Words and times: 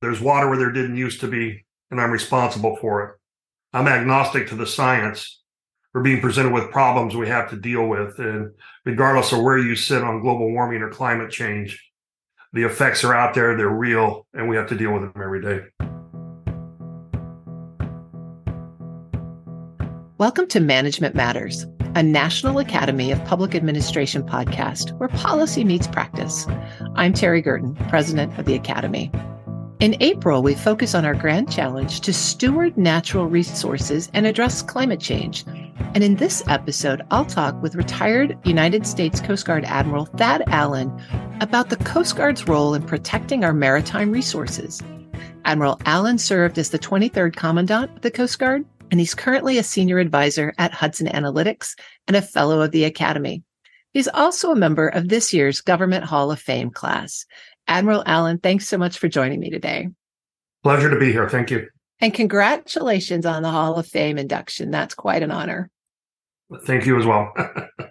There's 0.00 0.20
water 0.20 0.48
where 0.48 0.58
there 0.58 0.70
didn't 0.70 0.96
used 0.96 1.22
to 1.22 1.26
be, 1.26 1.64
and 1.90 2.00
I'm 2.00 2.12
responsible 2.12 2.76
for 2.76 3.04
it. 3.04 3.16
I'm 3.72 3.88
agnostic 3.88 4.46
to 4.48 4.54
the 4.54 4.64
science. 4.64 5.42
We're 5.92 6.02
being 6.02 6.20
presented 6.20 6.52
with 6.52 6.70
problems 6.70 7.16
we 7.16 7.26
have 7.26 7.50
to 7.50 7.56
deal 7.56 7.84
with. 7.84 8.16
And 8.20 8.52
regardless 8.84 9.32
of 9.32 9.42
where 9.42 9.58
you 9.58 9.74
sit 9.74 10.04
on 10.04 10.20
global 10.20 10.52
warming 10.52 10.82
or 10.82 10.90
climate 10.90 11.32
change, 11.32 11.84
the 12.52 12.62
effects 12.62 13.02
are 13.02 13.12
out 13.12 13.34
there, 13.34 13.56
they're 13.56 13.68
real, 13.68 14.24
and 14.34 14.48
we 14.48 14.54
have 14.54 14.68
to 14.68 14.76
deal 14.76 14.92
with 14.92 15.02
them 15.02 15.20
every 15.20 15.42
day. 15.42 15.64
Welcome 20.16 20.46
to 20.48 20.60
Management 20.60 21.16
Matters, 21.16 21.66
a 21.96 22.04
National 22.04 22.60
Academy 22.60 23.10
of 23.10 23.24
Public 23.24 23.56
Administration 23.56 24.22
podcast 24.22 24.96
where 25.00 25.08
policy 25.08 25.64
meets 25.64 25.88
practice. 25.88 26.46
I'm 26.94 27.12
Terry 27.12 27.42
Gerton, 27.42 27.74
president 27.88 28.38
of 28.38 28.44
the 28.44 28.54
Academy. 28.54 29.10
In 29.80 29.96
April, 30.00 30.42
we 30.42 30.56
focus 30.56 30.96
on 30.96 31.04
our 31.04 31.14
grand 31.14 31.52
challenge 31.52 32.00
to 32.00 32.12
steward 32.12 32.76
natural 32.76 33.28
resources 33.28 34.10
and 34.12 34.26
address 34.26 34.60
climate 34.60 34.98
change. 34.98 35.44
And 35.94 36.02
in 36.02 36.16
this 36.16 36.42
episode, 36.48 37.02
I'll 37.12 37.24
talk 37.24 37.62
with 37.62 37.76
retired 37.76 38.36
United 38.42 38.88
States 38.88 39.20
Coast 39.20 39.46
Guard 39.46 39.64
Admiral 39.64 40.06
Thad 40.06 40.42
Allen 40.48 40.90
about 41.40 41.70
the 41.70 41.76
Coast 41.76 42.16
Guard's 42.16 42.48
role 42.48 42.74
in 42.74 42.82
protecting 42.82 43.44
our 43.44 43.54
maritime 43.54 44.10
resources. 44.10 44.82
Admiral 45.44 45.80
Allen 45.86 46.18
served 46.18 46.58
as 46.58 46.70
the 46.70 46.78
23rd 46.80 47.36
Commandant 47.36 47.94
of 47.94 48.02
the 48.02 48.10
Coast 48.10 48.36
Guard, 48.40 48.64
and 48.90 48.98
he's 48.98 49.14
currently 49.14 49.58
a 49.58 49.62
senior 49.62 50.00
advisor 50.00 50.52
at 50.58 50.72
Hudson 50.72 51.06
Analytics 51.06 51.78
and 52.08 52.16
a 52.16 52.22
fellow 52.22 52.62
of 52.62 52.72
the 52.72 52.82
Academy. 52.82 53.44
He's 53.92 54.08
also 54.08 54.50
a 54.50 54.56
member 54.56 54.88
of 54.88 55.08
this 55.08 55.32
year's 55.32 55.60
Government 55.60 56.04
Hall 56.04 56.30
of 56.32 56.40
Fame 56.40 56.70
class. 56.70 57.24
Admiral 57.68 58.02
Allen, 58.06 58.38
thanks 58.38 58.66
so 58.66 58.78
much 58.78 58.98
for 58.98 59.08
joining 59.08 59.38
me 59.38 59.50
today. 59.50 59.88
Pleasure 60.62 60.90
to 60.90 60.98
be 60.98 61.12
here. 61.12 61.28
Thank 61.28 61.50
you. 61.50 61.68
And 62.00 62.14
congratulations 62.14 63.26
on 63.26 63.42
the 63.42 63.50
Hall 63.50 63.76
of 63.76 63.86
Fame 63.86 64.18
induction. 64.18 64.70
That's 64.70 64.94
quite 64.94 65.22
an 65.22 65.30
honor. 65.30 65.70
Thank 66.64 66.86
you 66.86 66.98
as 66.98 67.04
well. 67.04 67.32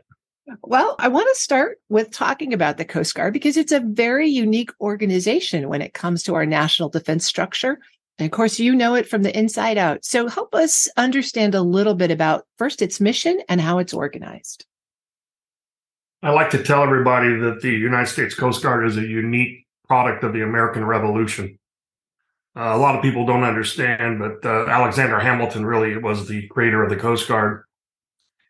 well, 0.64 0.96
I 0.98 1.08
want 1.10 1.28
to 1.34 1.42
start 1.42 1.80
with 1.90 2.12
talking 2.12 2.54
about 2.54 2.78
the 2.78 2.86
Coast 2.86 3.14
Guard 3.14 3.34
because 3.34 3.58
it's 3.58 3.72
a 3.72 3.82
very 3.82 4.28
unique 4.28 4.72
organization 4.82 5.70
when 5.70 5.82
it 5.82 5.94
comes 5.94 6.24
to 6.24 6.36
our 6.36 6.46
national 6.46 6.90
defense 6.90 7.26
structure. 7.26 7.80
And 8.18 8.26
of 8.26 8.32
course, 8.32 8.60
you 8.60 8.74
know 8.74 8.96
it 8.96 9.08
from 9.08 9.22
the 9.22 9.38
inside 9.38 9.78
out. 9.78 10.04
So 10.04 10.28
help 10.28 10.56
us 10.56 10.88
understand 10.98 11.54
a 11.54 11.62
little 11.62 11.94
bit 11.94 12.10
about 12.10 12.46
first 12.58 12.82
its 12.82 13.00
mission 13.00 13.40
and 13.48 13.62
how 13.62 13.78
it's 13.78 13.94
organized. 13.94 14.66
I 16.24 16.32
like 16.32 16.50
to 16.52 16.64
tell 16.64 16.82
everybody 16.82 17.36
that 17.36 17.62
the 17.62 17.70
United 17.70 18.08
States 18.08 18.34
Coast 18.34 18.64
Guard 18.64 18.88
is 18.88 18.98
a 18.98 19.06
unique 19.06 19.67
product 19.88 20.24
of 20.24 20.34
the 20.34 20.42
American 20.42 20.86
Revolution. 20.86 21.58
Uh, 22.56 22.74
a 22.74 22.78
lot 22.78 22.96
of 22.96 23.04
people 23.04 23.26
don't 23.26 23.44
understand, 23.44 24.20
but 24.20 24.44
uh, 24.44 24.68
Alexander 24.68 25.20
Hamilton 25.20 25.66
really 25.66 25.98
was 25.98 26.28
the 26.28 26.48
creator 26.48 26.84
of 26.84 26.90
the 26.90 26.96
Coast 26.96 27.28
Guard. 27.28 27.64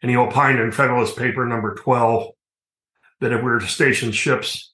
And 0.01 0.09
he 0.09 0.15
opined 0.15 0.59
in 0.59 0.71
Federalist 0.71 1.17
Paper 1.17 1.45
number 1.45 1.75
12 1.75 2.31
that 3.19 3.33
if 3.33 3.39
we 3.39 3.49
were 3.49 3.59
to 3.59 3.67
station 3.67 4.11
ships 4.11 4.73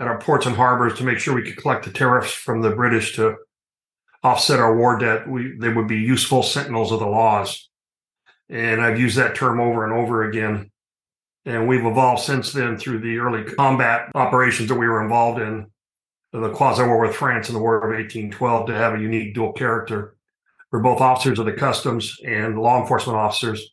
at 0.00 0.06
our 0.06 0.18
ports 0.18 0.46
and 0.46 0.56
harbors 0.56 0.96
to 0.98 1.04
make 1.04 1.18
sure 1.18 1.34
we 1.34 1.42
could 1.42 1.56
collect 1.56 1.84
the 1.84 1.92
tariffs 1.92 2.32
from 2.32 2.62
the 2.62 2.70
British 2.70 3.16
to 3.16 3.36
offset 4.22 4.60
our 4.60 4.76
war 4.76 4.98
debt, 4.98 5.28
we, 5.28 5.56
they 5.58 5.68
would 5.68 5.86
be 5.86 5.98
useful 5.98 6.42
sentinels 6.42 6.90
of 6.90 7.00
the 7.00 7.06
laws. 7.06 7.68
And 8.48 8.80
I've 8.80 8.98
used 8.98 9.16
that 9.18 9.34
term 9.34 9.60
over 9.60 9.84
and 9.84 9.92
over 9.92 10.24
again. 10.24 10.70
And 11.44 11.68
we've 11.68 11.84
evolved 11.84 12.22
since 12.22 12.52
then 12.52 12.78
through 12.78 13.00
the 13.00 13.18
early 13.18 13.44
combat 13.44 14.10
operations 14.14 14.70
that 14.70 14.76
we 14.76 14.88
were 14.88 15.02
involved 15.02 15.40
in 15.40 15.66
the 16.40 16.50
quasi 16.50 16.82
war 16.82 17.00
with 17.00 17.14
France 17.14 17.48
in 17.48 17.54
the 17.54 17.60
War 17.60 17.76
of 17.76 17.84
1812 17.84 18.66
to 18.66 18.74
have 18.74 18.94
a 18.94 19.00
unique 19.00 19.34
dual 19.34 19.52
character. 19.52 20.16
We're 20.72 20.80
both 20.80 21.00
officers 21.00 21.38
of 21.38 21.46
the 21.46 21.52
customs 21.52 22.18
and 22.26 22.58
law 22.58 22.80
enforcement 22.80 23.16
officers, 23.16 23.70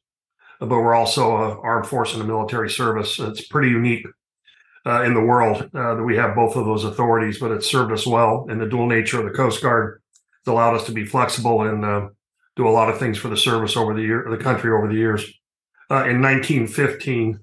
but 0.59 0.70
we're 0.70 0.94
also 0.94 1.38
an 1.38 1.58
armed 1.64 1.88
force 1.88 2.13
and 2.13 2.22
a 2.22 2.25
military 2.25 2.69
service. 2.69 3.18
It's 3.19 3.47
pretty 3.47 3.69
unique 3.69 4.06
uh, 4.85 5.03
in 5.03 5.16
the 5.16 5.22
world 5.22 5.69
uh, 5.74 5.96
that 5.96 6.03
we 6.03 6.16
have 6.18 6.35
both 6.35 6.56
of 6.56 6.66
those 6.66 6.84
authorities, 6.84 7.40
but 7.40 7.52
it's 7.52 7.69
served 7.69 7.91
us 7.91 8.06
well. 8.06 8.46
And 8.47 8.62
the 8.62 8.68
dual 8.68 8.88
nature 8.88 9.19
of 9.19 9.25
the 9.25 9.35
Coast 9.35 9.64
Guard 9.64 10.00
has 10.46 10.52
allowed 10.52 10.75
us 10.75 10.85
to 10.85 10.91
be 10.91 11.06
flexible 11.06 11.64
and 11.64 11.84
uh, 11.84 12.09
do 12.56 12.68
a 12.68 12.69
lot 12.69 12.90
of 12.90 13.00
things 13.00 13.18
for 13.18 13.30
the 13.30 13.38
service 13.38 13.75
over 13.75 13.96
the 13.96 14.03
year, 14.03 14.28
the 14.30 14.38
country 14.38 14.72
over 14.72 14.88
the 14.88 14.94
years. 14.94 15.24
Uh, 15.90 16.06
in 16.06 16.22
1915, 16.22 17.40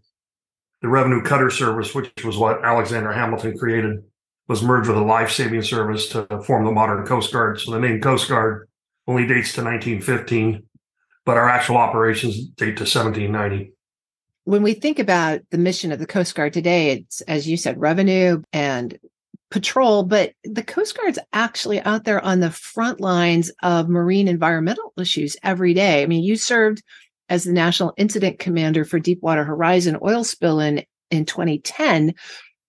the 0.80 0.88
Revenue 0.88 1.22
Cutter 1.22 1.50
Service, 1.50 1.94
which 1.94 2.12
was 2.24 2.36
what 2.36 2.64
Alexander 2.64 3.12
Hamilton 3.12 3.58
created, 3.58 4.04
was 4.48 4.62
merged 4.62 4.88
with 4.88 4.96
a 4.96 5.02
life 5.02 5.30
saving 5.30 5.62
service 5.62 6.08
to 6.08 6.26
form 6.44 6.64
the 6.64 6.72
modern 6.72 7.06
Coast 7.06 7.32
Guard. 7.32 7.60
So 7.60 7.70
the 7.70 7.78
name 7.78 8.00
Coast 8.00 8.28
Guard 8.28 8.68
only 9.06 9.26
dates 9.26 9.52
to 9.54 9.62
1915, 9.62 10.62
but 11.24 11.36
our 11.36 11.48
actual 11.48 11.76
operations 11.76 12.46
date 12.46 12.76
to 12.78 12.84
1790. 12.84 13.72
When 14.44 14.62
we 14.62 14.72
think 14.72 14.98
about 14.98 15.40
the 15.50 15.58
mission 15.58 15.92
of 15.92 15.98
the 15.98 16.06
Coast 16.06 16.34
Guard 16.34 16.54
today, 16.54 16.90
it's, 16.90 17.20
as 17.22 17.46
you 17.46 17.58
said, 17.58 17.78
revenue 17.78 18.42
and 18.52 18.98
patrol, 19.50 20.02
but 20.02 20.32
the 20.44 20.62
Coast 20.62 20.96
Guard's 20.96 21.18
actually 21.32 21.80
out 21.82 22.04
there 22.04 22.22
on 22.24 22.40
the 22.40 22.50
front 22.50 23.00
lines 23.00 23.50
of 23.62 23.88
marine 23.88 24.28
environmental 24.28 24.92
issues 24.98 25.36
every 25.42 25.74
day. 25.74 26.02
I 26.02 26.06
mean, 26.06 26.22
you 26.22 26.36
served 26.36 26.82
as 27.28 27.44
the 27.44 27.52
National 27.52 27.92
Incident 27.98 28.38
Commander 28.38 28.84
for 28.84 28.98
Deepwater 28.98 29.44
Horizon 29.44 29.98
oil 30.02 30.24
spill 30.24 30.60
in, 30.60 30.82
in 31.10 31.26
2010. 31.26 32.14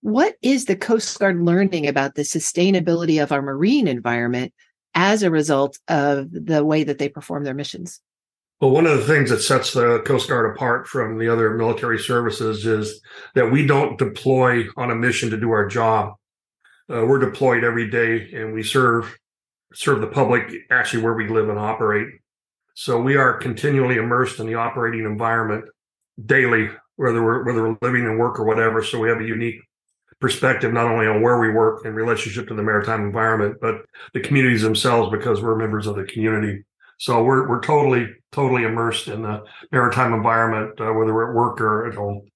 What 0.02 0.36
is 0.40 0.64
the 0.64 0.76
Coast 0.76 1.18
Guard 1.18 1.42
learning 1.42 1.86
about 1.86 2.14
the 2.14 2.22
sustainability 2.22 3.22
of 3.22 3.32
our 3.32 3.42
marine 3.42 3.86
environment 3.86 4.52
as 4.94 5.22
a 5.22 5.30
result 5.30 5.78
of 5.88 6.28
the 6.30 6.64
way 6.64 6.84
that 6.84 6.98
they 6.98 7.08
perform 7.08 7.44
their 7.44 7.54
missions? 7.54 8.00
Well, 8.60 8.70
one 8.70 8.86
of 8.86 8.98
the 8.98 9.06
things 9.06 9.30
that 9.30 9.40
sets 9.40 9.72
the 9.72 10.00
Coast 10.00 10.28
Guard 10.28 10.54
apart 10.54 10.86
from 10.86 11.18
the 11.18 11.28
other 11.28 11.54
military 11.54 11.98
services 11.98 12.66
is 12.66 13.00
that 13.34 13.50
we 13.50 13.66
don't 13.66 13.98
deploy 13.98 14.64
on 14.76 14.90
a 14.90 14.94
mission 14.94 15.30
to 15.30 15.40
do 15.40 15.50
our 15.50 15.66
job. 15.66 16.14
Uh, 16.90 17.06
we're 17.06 17.18
deployed 17.18 17.64
every 17.64 17.88
day 17.88 18.30
and 18.34 18.52
we 18.52 18.62
serve 18.62 19.16
serve 19.72 20.00
the 20.00 20.06
public 20.06 20.52
actually 20.70 21.02
where 21.02 21.14
we 21.14 21.28
live 21.28 21.48
and 21.48 21.58
operate. 21.58 22.08
So 22.74 23.00
we 23.00 23.16
are 23.16 23.34
continually 23.34 23.96
immersed 23.96 24.40
in 24.40 24.46
the 24.46 24.56
operating 24.56 25.04
environment 25.04 25.66
daily, 26.24 26.68
whether 26.96 27.22
we're 27.22 27.44
whether 27.44 27.62
we're 27.62 27.78
living 27.80 28.04
in 28.04 28.18
work 28.18 28.38
or 28.40 28.44
whatever. 28.44 28.82
So 28.82 28.98
we 28.98 29.08
have 29.08 29.20
a 29.20 29.24
unique 29.24 29.60
perspective 30.20 30.72
not 30.72 30.86
only 30.86 31.06
on 31.06 31.22
where 31.22 31.38
we 31.38 31.50
work 31.50 31.84
in 31.84 31.94
relationship 31.94 32.48
to 32.48 32.54
the 32.54 32.62
maritime 32.62 33.04
environment, 33.04 33.56
but 33.60 33.82
the 34.12 34.20
communities 34.20 34.62
themselves 34.62 35.10
because 35.10 35.40
we're 35.40 35.56
members 35.56 35.86
of 35.86 35.96
the 35.96 36.04
community. 36.04 36.62
So 36.98 37.24
we're 37.24 37.48
we're 37.48 37.62
totally 37.62 38.08
totally 38.30 38.64
immersed 38.64 39.08
in 39.08 39.22
the 39.22 39.42
maritime 39.72 40.12
environment, 40.12 40.80
uh, 40.80 40.92
whether 40.92 41.14
we're 41.14 41.30
at 41.30 41.34
work 41.34 41.60
or 41.60 41.88
at 41.88 41.94
home. 41.94 42.28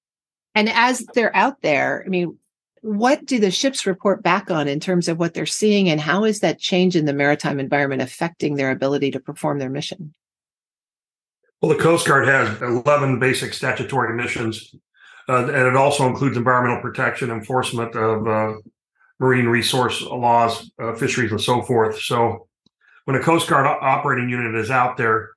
And 0.55 0.69
as 0.69 1.05
they're 1.13 1.35
out 1.35 1.61
there, 1.61 2.03
I 2.05 2.09
mean, 2.09 2.37
what 2.81 3.25
do 3.25 3.39
the 3.39 3.51
ships 3.51 3.85
report 3.85 4.23
back 4.23 4.49
on 4.49 4.67
in 4.67 4.79
terms 4.79 5.07
of 5.07 5.19
what 5.19 5.33
they're 5.33 5.45
seeing, 5.45 5.89
and 5.89 6.01
how 6.01 6.23
is 6.23 6.39
that 6.39 6.59
change 6.59 6.95
in 6.95 7.05
the 7.05 7.13
maritime 7.13 7.59
environment 7.59 8.01
affecting 8.01 8.55
their 8.55 8.71
ability 8.71 9.11
to 9.11 9.19
perform 9.19 9.59
their 9.59 9.69
mission? 9.69 10.13
Well, 11.61 11.75
the 11.75 11.81
Coast 11.81 12.07
Guard 12.07 12.27
has 12.27 12.61
11 12.61 13.19
basic 13.19 13.53
statutory 13.53 14.15
missions, 14.15 14.75
and 15.27 15.49
it 15.49 15.75
also 15.75 16.07
includes 16.07 16.37
environmental 16.37 16.81
protection, 16.81 17.31
enforcement 17.31 17.95
of 17.95 18.27
uh, 18.27 18.53
marine 19.19 19.47
resource 19.47 20.01
laws, 20.01 20.71
uh, 20.81 20.93
fisheries, 20.95 21.31
and 21.31 21.41
so 21.41 21.61
forth. 21.61 21.99
So, 22.01 22.47
when 23.05 23.15
a 23.15 23.23
Coast 23.23 23.47
Guard 23.47 23.65
operating 23.65 24.29
unit 24.29 24.55
is 24.55 24.71
out 24.71 24.97
there, 24.97 25.31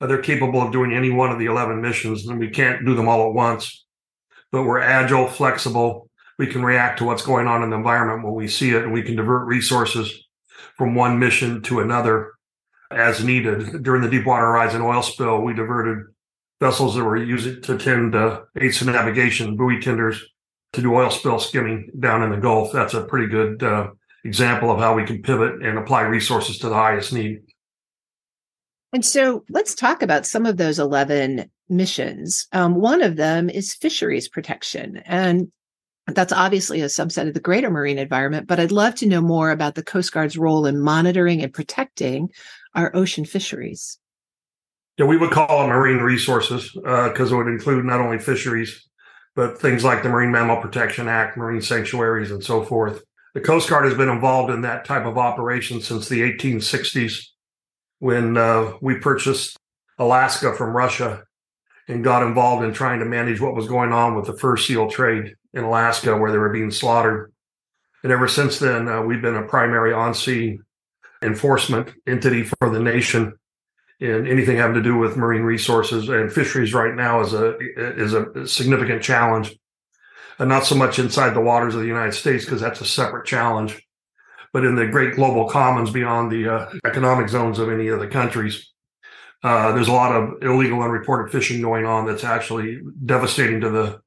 uh, 0.00 0.06
they're 0.06 0.22
capable 0.22 0.62
of 0.62 0.72
doing 0.72 0.92
any 0.92 1.10
one 1.10 1.30
of 1.30 1.38
the 1.38 1.46
11 1.46 1.80
missions, 1.80 2.26
and 2.26 2.38
we 2.38 2.48
can't 2.48 2.84
do 2.84 2.94
them 2.94 3.08
all 3.08 3.28
at 3.28 3.34
once. 3.34 3.84
But 4.52 4.64
we're 4.64 4.80
agile, 4.80 5.26
flexible. 5.26 6.08
We 6.38 6.46
can 6.46 6.64
react 6.64 6.98
to 6.98 7.04
what's 7.04 7.24
going 7.24 7.46
on 7.46 7.62
in 7.62 7.70
the 7.70 7.76
environment 7.76 8.24
when 8.24 8.34
we 8.34 8.48
see 8.48 8.70
it, 8.70 8.82
and 8.82 8.92
we 8.92 9.02
can 9.02 9.16
divert 9.16 9.46
resources 9.46 10.26
from 10.76 10.94
one 10.94 11.18
mission 11.18 11.62
to 11.62 11.80
another 11.80 12.32
as 12.90 13.22
needed. 13.22 13.82
During 13.82 14.02
the 14.02 14.08
Deepwater 14.08 14.46
Horizon 14.46 14.80
oil 14.80 15.02
spill, 15.02 15.42
we 15.42 15.52
diverted 15.52 16.06
vessels 16.60 16.94
that 16.94 17.04
were 17.04 17.16
used 17.16 17.64
to 17.64 17.78
tend 17.78 18.14
uh, 18.14 18.42
aids 18.60 18.78
to 18.78 18.84
navigation, 18.84 19.56
buoy 19.56 19.80
tenders, 19.80 20.22
to 20.72 20.82
do 20.82 20.94
oil 20.94 21.10
spill 21.10 21.38
skimming 21.38 21.90
down 21.98 22.22
in 22.22 22.30
the 22.30 22.36
Gulf. 22.36 22.72
That's 22.72 22.94
a 22.94 23.04
pretty 23.04 23.26
good 23.26 23.62
uh, 23.62 23.88
example 24.24 24.70
of 24.70 24.78
how 24.78 24.94
we 24.94 25.04
can 25.04 25.22
pivot 25.22 25.62
and 25.62 25.78
apply 25.78 26.02
resources 26.02 26.58
to 26.58 26.68
the 26.68 26.74
highest 26.74 27.12
need. 27.12 27.40
And 28.92 29.04
so 29.04 29.44
let's 29.48 29.74
talk 29.74 30.02
about 30.02 30.26
some 30.26 30.46
of 30.46 30.56
those 30.56 30.78
11 30.78 31.50
missions. 31.68 32.46
Um, 32.52 32.74
one 32.74 33.02
of 33.02 33.16
them 33.16 33.48
is 33.48 33.74
fisheries 33.74 34.28
protection. 34.28 34.98
And 35.06 35.50
that's 36.08 36.32
obviously 36.32 36.80
a 36.80 36.86
subset 36.86 37.28
of 37.28 37.34
the 37.34 37.40
greater 37.40 37.70
marine 37.70 37.98
environment, 37.98 38.48
but 38.48 38.58
I'd 38.58 38.72
love 38.72 38.96
to 38.96 39.06
know 39.06 39.20
more 39.20 39.52
about 39.52 39.76
the 39.76 39.84
Coast 39.84 40.12
Guard's 40.12 40.36
role 40.36 40.66
in 40.66 40.80
monitoring 40.80 41.40
and 41.42 41.52
protecting 41.52 42.30
our 42.74 42.94
ocean 42.94 43.24
fisheries. 43.24 43.99
Yeah, 44.98 45.06
we 45.06 45.16
would 45.16 45.30
call 45.30 45.64
it 45.64 45.68
marine 45.68 45.98
resources 45.98 46.70
because 46.72 47.32
uh, 47.32 47.34
it 47.34 47.36
would 47.36 47.48
include 47.48 47.84
not 47.84 48.00
only 48.00 48.18
fisheries, 48.18 48.86
but 49.34 49.58
things 49.58 49.84
like 49.84 50.02
the 50.02 50.08
Marine 50.08 50.30
Mammal 50.30 50.60
Protection 50.60 51.08
Act, 51.08 51.36
marine 51.36 51.62
sanctuaries, 51.62 52.30
and 52.30 52.44
so 52.44 52.62
forth. 52.64 53.02
The 53.34 53.40
Coast 53.40 53.70
Guard 53.70 53.84
has 53.84 53.94
been 53.94 54.08
involved 54.08 54.52
in 54.52 54.62
that 54.62 54.84
type 54.84 55.06
of 55.06 55.16
operation 55.16 55.80
since 55.80 56.08
the 56.08 56.20
1860s 56.20 57.26
when 58.00 58.36
uh, 58.36 58.72
we 58.80 58.96
purchased 58.96 59.56
Alaska 59.98 60.54
from 60.54 60.76
Russia 60.76 61.22
and 61.86 62.02
got 62.02 62.22
involved 62.22 62.64
in 62.64 62.72
trying 62.72 62.98
to 63.00 63.04
manage 63.04 63.40
what 63.40 63.54
was 63.54 63.68
going 63.68 63.92
on 63.92 64.16
with 64.16 64.26
the 64.26 64.36
fur 64.36 64.56
seal 64.56 64.90
trade 64.90 65.34
in 65.54 65.64
Alaska 65.64 66.16
where 66.16 66.32
they 66.32 66.38
were 66.38 66.52
being 66.52 66.70
slaughtered. 66.70 67.32
And 68.02 68.12
ever 68.12 68.28
since 68.28 68.58
then, 68.58 68.88
uh, 68.88 69.02
we've 69.02 69.22
been 69.22 69.36
a 69.36 69.46
primary 69.46 69.92
on 69.92 70.14
sea 70.14 70.58
enforcement 71.22 71.90
entity 72.06 72.44
for 72.44 72.70
the 72.70 72.80
nation 72.80 73.34
in 74.00 74.26
anything 74.26 74.56
having 74.56 74.74
to 74.74 74.82
do 74.82 74.96
with 74.96 75.16
marine 75.16 75.42
resources 75.42 76.08
and 76.08 76.32
fisheries 76.32 76.74
right 76.74 76.94
now 76.94 77.20
is 77.20 77.32
a 77.32 77.56
is 77.76 78.14
a 78.14 78.46
significant 78.46 79.02
challenge. 79.02 79.54
And 80.38 80.48
not 80.48 80.64
so 80.64 80.74
much 80.74 80.98
inside 80.98 81.34
the 81.34 81.40
waters 81.40 81.74
of 81.74 81.82
the 81.82 81.86
United 81.86 82.12
States 82.12 82.46
because 82.46 82.62
that's 82.62 82.80
a 82.80 82.86
separate 82.86 83.26
challenge 83.26 83.86
but 84.52 84.64
in 84.64 84.74
the 84.74 84.86
great 84.86 85.14
global 85.14 85.48
commons 85.48 85.90
beyond 85.90 86.32
the 86.32 86.48
uh, 86.48 86.70
economic 86.84 87.28
zones 87.28 87.58
of 87.58 87.70
any 87.70 87.88
of 87.88 88.00
the 88.00 88.08
countries 88.08 88.70
uh, 89.42 89.72
there's 89.72 89.88
a 89.88 89.92
lot 89.92 90.14
of 90.14 90.42
illegal 90.42 90.82
unreported 90.82 91.32
fishing 91.32 91.62
going 91.62 91.86
on 91.86 92.06
that's 92.06 92.24
actually 92.24 92.80
devastating 93.06 93.60
to 93.60 93.70
the 93.70 94.00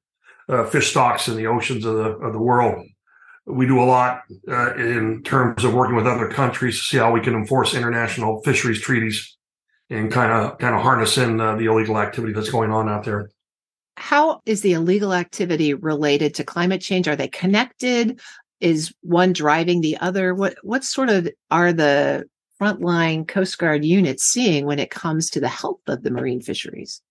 uh, 0.49 0.65
fish 0.65 0.91
stocks 0.91 1.27
in 1.27 1.35
the 1.35 1.47
oceans 1.47 1.85
of 1.85 1.95
the 1.95 2.09
of 2.17 2.33
the 2.33 2.39
world. 2.39 2.85
We 3.45 3.65
do 3.65 3.81
a 3.81 3.83
lot 3.83 4.21
uh, 4.47 4.75
in 4.75 5.23
terms 5.23 5.63
of 5.63 5.73
working 5.73 5.95
with 5.95 6.07
other 6.07 6.29
countries 6.29 6.79
to 6.79 6.85
see 6.85 6.97
how 6.97 7.11
we 7.11 7.19
can 7.19 7.33
enforce 7.33 7.73
international 7.73 8.41
fisheries 8.43 8.79
treaties 8.79 9.37
and 9.93 10.11
kind 10.11 10.31
of 10.31 10.57
kind 10.57 10.75
of 10.75 10.81
harness 10.81 11.17
in 11.17 11.39
uh, 11.39 11.55
the 11.55 11.65
illegal 11.65 11.99
activity 11.99 12.33
that's 12.33 12.49
going 12.49 12.71
on 12.71 12.89
out 12.89 13.03
there. 13.03 13.29
How 13.95 14.41
is 14.45 14.61
the 14.61 14.73
illegal 14.73 15.13
activity 15.13 15.73
related 15.73 16.33
to 16.35 16.43
climate 16.43 16.81
change? 16.81 17.07
Are 17.07 17.15
they 17.15 17.27
connected? 17.27 18.19
Is 18.59 18.93
one 19.01 19.33
driving 19.33 19.81
the 19.81 19.97
other? 19.97 20.33
What 20.33 20.55
what 20.63 20.83
sort 20.83 21.09
of 21.09 21.29
are 21.51 21.71
the 21.71 22.25
frontline 22.59 23.27
Coast 23.27 23.57
Guard 23.57 23.85
units 23.85 24.23
seeing 24.23 24.65
when 24.65 24.79
it 24.79 24.89
comes 24.89 25.29
to 25.31 25.39
the 25.39 25.49
health 25.49 25.81
of 25.87 26.03
the 26.03 26.11
marine 26.11 26.41
fisheries? 26.41 27.01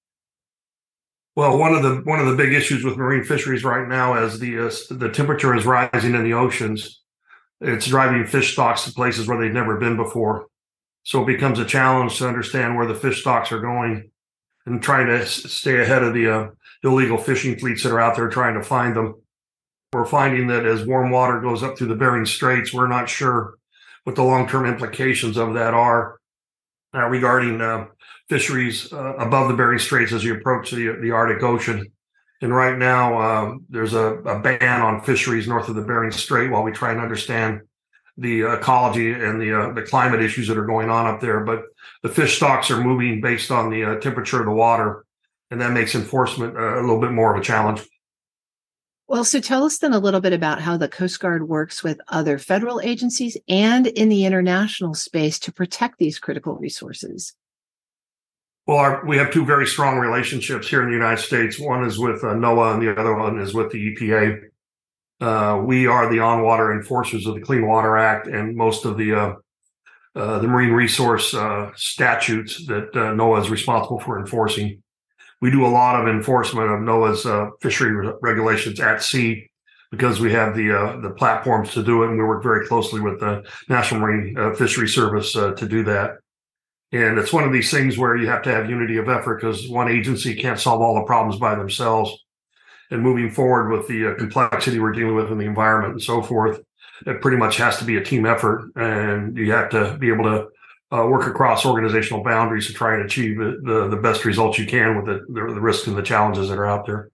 Well, 1.36 1.58
one 1.58 1.74
of 1.74 1.82
the 1.82 1.96
one 2.04 2.18
of 2.18 2.26
the 2.26 2.36
big 2.36 2.52
issues 2.52 2.84
with 2.84 2.96
marine 2.96 3.24
fisheries 3.24 3.64
right 3.64 3.86
now, 3.86 4.14
as 4.14 4.40
the 4.40 4.58
uh, 4.58 4.72
the 4.90 5.08
temperature 5.08 5.54
is 5.54 5.64
rising 5.64 6.14
in 6.14 6.24
the 6.24 6.34
oceans, 6.34 7.00
it's 7.60 7.86
driving 7.86 8.26
fish 8.26 8.52
stocks 8.52 8.84
to 8.84 8.92
places 8.92 9.28
where 9.28 9.38
they've 9.38 9.52
never 9.52 9.78
been 9.78 9.96
before. 9.96 10.48
So 11.04 11.22
it 11.22 11.26
becomes 11.26 11.58
a 11.58 11.64
challenge 11.64 12.18
to 12.18 12.28
understand 12.28 12.76
where 12.76 12.86
the 12.86 12.94
fish 12.94 13.20
stocks 13.20 13.50
are 13.52 13.60
going 13.60 14.10
and 14.66 14.82
trying 14.82 15.06
to 15.06 15.26
stay 15.26 15.80
ahead 15.80 16.02
of 16.02 16.14
the 16.14 16.28
uh, 16.28 16.50
illegal 16.84 17.18
fishing 17.18 17.58
fleets 17.58 17.82
that 17.82 17.92
are 17.92 18.00
out 18.00 18.16
there 18.16 18.28
trying 18.28 18.54
to 18.54 18.62
find 18.62 18.94
them. 18.94 19.20
We're 19.92 20.06
finding 20.06 20.46
that 20.46 20.64
as 20.64 20.86
warm 20.86 21.10
water 21.10 21.40
goes 21.40 21.62
up 21.62 21.76
through 21.76 21.88
the 21.88 21.96
Bering 21.96 22.24
Straits, 22.24 22.72
we're 22.72 22.86
not 22.86 23.08
sure 23.08 23.58
what 24.04 24.16
the 24.16 24.22
long 24.22 24.48
term 24.48 24.66
implications 24.66 25.36
of 25.36 25.54
that 25.54 25.74
are 25.74 26.18
uh, 26.94 27.06
regarding 27.08 27.60
uh, 27.60 27.86
fisheries 28.28 28.92
uh, 28.92 29.14
above 29.16 29.48
the 29.48 29.54
Bering 29.54 29.78
Straits 29.78 30.12
as 30.12 30.24
you 30.24 30.34
approach 30.34 30.70
the, 30.70 30.96
the 31.00 31.10
Arctic 31.10 31.42
Ocean. 31.42 31.90
And 32.40 32.54
right 32.54 32.76
now, 32.76 33.20
um, 33.20 33.66
there's 33.68 33.94
a, 33.94 34.14
a, 34.14 34.40
ban 34.40 34.80
on 34.80 35.02
fisheries 35.02 35.46
north 35.46 35.68
of 35.68 35.76
the 35.76 35.82
Bering 35.82 36.10
Strait 36.10 36.50
while 36.50 36.64
we 36.64 36.72
try 36.72 36.90
and 36.90 37.00
understand 37.00 37.60
the 38.16 38.42
ecology 38.42 39.12
and 39.12 39.40
the 39.40 39.58
uh, 39.58 39.72
the 39.72 39.82
climate 39.82 40.22
issues 40.22 40.48
that 40.48 40.58
are 40.58 40.66
going 40.66 40.90
on 40.90 41.06
up 41.06 41.20
there. 41.20 41.40
But 41.40 41.62
the 42.02 42.08
fish 42.08 42.36
stocks 42.36 42.70
are 42.70 42.82
moving 42.82 43.20
based 43.20 43.50
on 43.50 43.70
the 43.70 43.84
uh, 43.84 44.00
temperature 44.00 44.40
of 44.40 44.46
the 44.46 44.52
water, 44.52 45.04
and 45.50 45.60
that 45.60 45.72
makes 45.72 45.94
enforcement 45.94 46.56
uh, 46.56 46.80
a 46.80 46.82
little 46.82 47.00
bit 47.00 47.12
more 47.12 47.34
of 47.34 47.40
a 47.40 47.44
challenge. 47.44 47.82
Well, 49.08 49.24
so 49.24 49.40
tell 49.40 49.64
us 49.64 49.78
then 49.78 49.92
a 49.92 49.98
little 49.98 50.20
bit 50.20 50.32
about 50.32 50.62
how 50.62 50.76
the 50.76 50.88
Coast 50.88 51.20
Guard 51.20 51.46
works 51.46 51.82
with 51.82 52.00
other 52.08 52.38
federal 52.38 52.80
agencies 52.80 53.36
and 53.46 53.86
in 53.86 54.08
the 54.08 54.24
international 54.24 54.94
space 54.94 55.38
to 55.40 55.52
protect 55.52 55.98
these 55.98 56.18
critical 56.18 56.56
resources. 56.56 57.34
Well, 58.66 58.78
our, 58.78 59.04
we 59.04 59.18
have 59.18 59.32
two 59.32 59.44
very 59.44 59.66
strong 59.66 59.98
relationships 59.98 60.68
here 60.68 60.82
in 60.82 60.88
the 60.88 60.94
United 60.94 61.20
States. 61.20 61.58
One 61.58 61.84
is 61.84 61.98
with 61.98 62.22
uh, 62.22 62.28
NOAA, 62.28 62.74
and 62.74 62.82
the 62.82 62.98
other 62.98 63.14
one 63.14 63.40
is 63.40 63.52
with 63.52 63.72
the 63.72 63.94
EPA. 63.94 64.40
Uh, 65.22 65.62
we 65.64 65.86
are 65.86 66.10
the 66.10 66.18
on-water 66.18 66.72
enforcers 66.72 67.26
of 67.26 67.36
the 67.36 67.40
Clean 67.40 67.64
Water 67.64 67.96
Act 67.96 68.26
and 68.26 68.56
most 68.56 68.84
of 68.84 68.98
the 68.98 69.14
uh, 69.14 69.34
uh 70.16 70.40
the 70.40 70.48
marine 70.48 70.72
resource 70.72 71.32
uh, 71.32 71.70
statutes 71.76 72.66
that 72.66 72.88
uh, 72.96 73.14
NOAA 73.14 73.42
is 73.42 73.48
responsible 73.48 74.00
for 74.00 74.18
enforcing. 74.18 74.82
We 75.40 75.52
do 75.52 75.64
a 75.64 75.68
lot 75.68 76.00
of 76.00 76.08
enforcement 76.08 76.72
of 76.72 76.80
NOAA's 76.80 77.52
fishery 77.62 77.92
re- 77.92 78.14
regulations 78.20 78.80
at 78.80 79.00
sea 79.00 79.48
because 79.92 80.18
we 80.18 80.32
have 80.32 80.56
the 80.56 80.98
the 81.00 81.10
platforms 81.10 81.72
to 81.74 81.84
do 81.84 82.02
it, 82.02 82.08
and 82.08 82.18
we 82.18 82.24
work 82.24 82.42
very 82.42 82.66
closely 82.66 83.00
with 83.00 83.20
the 83.20 83.44
National 83.68 84.00
Marine 84.00 84.56
Fishery 84.56 84.88
Service 84.88 85.34
to 85.34 85.68
do 85.68 85.84
that. 85.84 86.16
And 86.90 87.16
it's 87.16 87.32
one 87.32 87.44
of 87.44 87.52
these 87.52 87.70
things 87.70 87.96
where 87.96 88.16
you 88.16 88.26
have 88.26 88.42
to 88.42 88.50
have 88.50 88.68
unity 88.68 88.96
of 88.96 89.08
effort 89.08 89.40
because 89.40 89.68
one 89.68 89.88
agency 89.88 90.34
can't 90.34 90.58
solve 90.58 90.80
all 90.80 90.96
the 90.96 91.04
problems 91.04 91.38
by 91.38 91.54
themselves. 91.54 92.12
And 92.92 93.02
moving 93.02 93.30
forward 93.30 93.70
with 93.70 93.88
the 93.88 94.12
uh, 94.12 94.14
complexity 94.14 94.78
we're 94.78 94.92
dealing 94.92 95.16
with 95.16 95.32
in 95.32 95.38
the 95.38 95.46
environment 95.46 95.94
and 95.94 96.02
so 96.02 96.22
forth, 96.22 96.60
it 97.06 97.20
pretty 97.20 97.38
much 97.38 97.56
has 97.56 97.78
to 97.78 97.84
be 97.84 97.96
a 97.96 98.04
team 98.04 98.26
effort. 98.26 98.70
And 98.76 99.36
you 99.36 99.50
have 99.52 99.70
to 99.70 99.96
be 99.98 100.12
able 100.12 100.24
to 100.24 100.48
uh, 100.96 101.06
work 101.06 101.26
across 101.26 101.64
organizational 101.64 102.22
boundaries 102.22 102.66
to 102.66 102.74
try 102.74 102.94
and 102.94 103.04
achieve 103.04 103.38
the, 103.38 103.88
the 103.90 103.96
best 103.96 104.24
results 104.24 104.58
you 104.58 104.66
can 104.66 104.96
with 104.96 105.06
the, 105.06 105.24
the, 105.28 105.54
the 105.54 105.60
risks 105.60 105.86
and 105.86 105.96
the 105.96 106.02
challenges 106.02 106.50
that 106.50 106.58
are 106.58 106.66
out 106.66 106.86
there. 106.86 107.10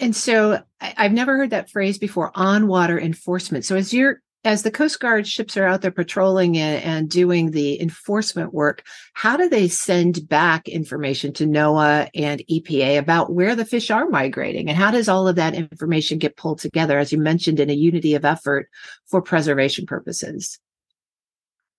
And 0.00 0.14
so 0.14 0.62
I've 0.80 1.12
never 1.12 1.36
heard 1.36 1.50
that 1.50 1.70
phrase 1.70 1.98
before 1.98 2.30
on 2.34 2.66
water 2.66 2.98
enforcement. 2.98 3.64
So 3.64 3.76
as 3.76 3.92
you're 3.92 4.20
as 4.44 4.62
the 4.62 4.70
Coast 4.70 5.00
Guard 5.00 5.26
ships 5.26 5.56
are 5.56 5.66
out 5.66 5.80
there 5.80 5.90
patrolling 5.90 6.58
and, 6.58 6.84
and, 6.84 7.10
doing 7.10 7.50
the 7.50 7.80
enforcement 7.80 8.52
work, 8.52 8.82
how 9.14 9.36
do 9.36 9.48
they 9.48 9.68
send 9.68 10.28
back 10.28 10.68
information 10.68 11.32
to 11.34 11.46
NOAA 11.46 12.10
and 12.14 12.42
EPA 12.50 12.98
about 12.98 13.32
where 13.32 13.56
the 13.56 13.64
fish 13.64 13.90
are 13.90 14.06
migrating? 14.06 14.68
And 14.68 14.76
how 14.76 14.90
does 14.90 15.08
all 15.08 15.26
of 15.26 15.36
that 15.36 15.54
information 15.54 16.18
get 16.18 16.36
pulled 16.36 16.58
together, 16.58 16.98
as 16.98 17.10
you 17.10 17.18
mentioned, 17.18 17.58
in 17.58 17.70
a 17.70 17.74
unity 17.74 18.14
of 18.14 18.24
effort 18.24 18.68
for 19.06 19.22
preservation 19.22 19.86
purposes? 19.86 20.58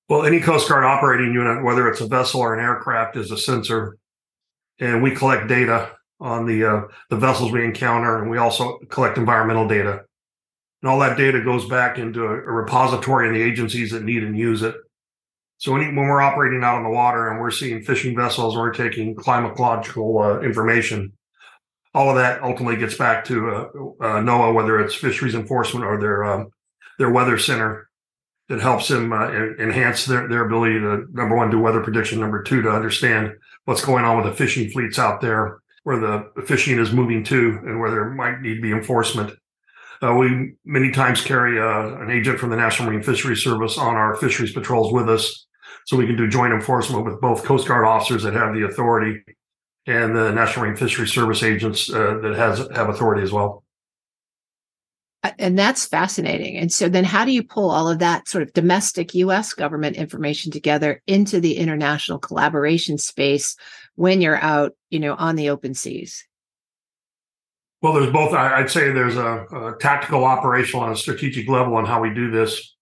Well, 0.10 0.26
any 0.26 0.40
Coast 0.40 0.68
Guard 0.68 0.84
operating 0.84 1.34
unit, 1.34 1.64
whether 1.64 1.88
it's 1.88 2.02
a 2.02 2.08
vessel 2.08 2.42
or 2.42 2.56
an 2.56 2.64
aircraft, 2.64 3.16
is 3.16 3.32
a 3.32 3.38
sensor. 3.38 3.98
And 4.80 5.04
we 5.04 5.12
collect 5.16 5.48
data 5.48 5.92
on 6.20 6.46
the 6.46 6.66
uh, 6.66 6.82
the 7.10 7.18
vessels 7.18 7.52
we 7.52 7.64
encounter, 7.64 8.22
and 8.22 8.30
we 8.30 8.38
also 8.38 8.80
collect 8.90 9.18
environmental 9.18 9.68
data 9.68 10.06
and 10.82 10.92
all 10.92 11.00
that 11.00 11.18
data 11.18 11.42
goes 11.42 11.68
back 11.68 11.98
into 11.98 12.26
a, 12.26 12.34
a 12.34 12.52
repository 12.52 13.28
in 13.28 13.34
the 13.34 13.42
agencies 13.42 13.92
that 13.92 14.04
need 14.04 14.24
and 14.24 14.38
use 14.38 14.62
it. 14.62 14.76
So 15.58 15.72
when, 15.72 15.82
when 15.96 16.08
we're 16.08 16.22
operating 16.22 16.64
out 16.64 16.76
on 16.76 16.84
the 16.84 16.90
water 16.90 17.30
and 17.30 17.40
we're 17.40 17.52
seeing 17.52 17.82
fishing 17.82 18.16
vessels, 18.16 18.56
we're 18.56 18.74
taking 18.74 19.16
climatological 19.16 20.38
uh, 20.38 20.42
information. 20.42 21.14
All 21.94 22.10
of 22.10 22.18
that 22.18 22.44
ultimately 22.44 22.76
gets 22.76 22.98
back 22.98 23.24
to 23.26 23.50
uh, 23.50 23.60
uh, 24.02 24.22
NOAA, 24.22 24.54
whether 24.54 24.80
it's 24.80 24.96
fisheries 24.96 25.34
enforcement 25.34 25.86
or 25.86 26.00
their 26.00 26.24
um, 26.26 26.50
their 26.98 27.10
weather 27.10 27.38
center, 27.38 27.90
that 28.50 28.60
helps 28.60 28.88
them 28.90 29.12
uh, 29.12 29.32
enhance 29.60 30.06
their 30.06 30.28
their 30.28 30.46
ability 30.46 30.80
to 30.80 31.08
number 31.12 31.36
one 31.36 31.50
do 31.50 31.60
weather 31.60 31.82
prediction, 31.82 32.20
number 32.20 32.44
two 32.44 32.62
to 32.62 32.70
understand 32.70 33.32
what's 33.64 33.84
going 33.84 34.06
on 34.06 34.18
with 34.18 34.26
the 34.26 34.34
fishing 34.34 34.70
fleets 34.70 35.00
out 35.00 35.22
there, 35.22 35.60
where 35.84 36.00
the 36.00 36.44
fishing 36.46 36.80
is 36.80 36.92
moving 36.92 37.24
to, 37.24 37.60
and 37.66 37.80
where 37.80 37.92
there 37.92 38.10
might 38.10 38.42
need 38.42 38.56
to 38.56 38.62
be 38.62 38.72
enforcement. 38.72 39.32
Uh, 40.02 40.14
we 40.16 40.54
many 40.66 40.92
times 40.92 41.22
carry 41.22 41.60
uh, 41.60 42.02
an 42.02 42.10
agent 42.10 42.40
from 42.40 42.50
the 42.50 42.56
National 42.56 42.90
Marine 42.90 43.04
Fisheries 43.04 43.44
Service 43.44 43.78
on 43.78 43.96
our 43.96 44.16
fisheries 44.16 44.54
patrols 44.54 44.92
with 44.92 45.10
us, 45.10 45.46
so 45.86 45.98
we 45.98 46.06
can 46.06 46.18
do 46.18 46.28
joint 46.28 46.54
enforcement 46.54 47.06
with 47.06 47.20
both 47.22 47.44
Coast 47.44 47.68
Guard 47.68 47.86
officers 47.86 48.24
that 48.24 48.34
have 48.34 48.54
the 48.54 48.66
authority 48.66 49.22
and 49.88 50.16
the 50.16 50.32
National 50.32 50.66
Marine 50.66 50.78
Fisheries 50.78 51.12
Service 51.12 51.44
agents 51.44 51.92
uh, 51.92 52.20
that 52.22 52.36
has 52.36 52.60
have 52.76 52.90
authority 52.90 53.24
as 53.24 53.32
well. 53.32 53.64
Uh, 55.24 55.32
and 55.40 55.58
that's 55.58 55.86
fascinating. 55.86 56.58
And 56.58 56.72
so 56.72 56.90
then 56.90 57.04
how 57.04 57.26
do 57.26 57.32
you 57.32 57.44
pull 57.44 57.72
all 57.72 57.90
of 57.90 58.00
that 58.00 58.28
sort 58.28 58.44
of 58.44 58.54
domestic 58.54 59.16
US 59.16 59.54
government 59.54 59.96
information 59.96 60.52
together 60.52 61.02
into 61.08 61.40
the 61.40 61.58
international 61.58 62.20
collaboration 62.20 62.98
space 62.98 63.56
when 63.96 64.22
you're 64.22 64.42
out, 64.42 64.74
you 64.90 65.00
know, 65.00 65.16
on 65.16 65.36
the 65.36 65.50
open 65.50 65.74
seas? 65.74 66.28
Well, 67.86 67.94
there's 67.94 68.12
both. 68.12 68.34
I'd 68.34 68.72
say 68.72 68.92
there's 68.92 69.16
a, 69.16 69.46
a 69.46 69.76
tactical, 69.80 70.26
operational, 70.26 70.86
and 70.86 70.94
a 70.94 70.98
strategic 70.98 71.48
level 71.48 71.76
on 71.76 71.86
how 71.86 72.02
we 72.02 72.12
do 72.12 72.32
this. 72.32 72.76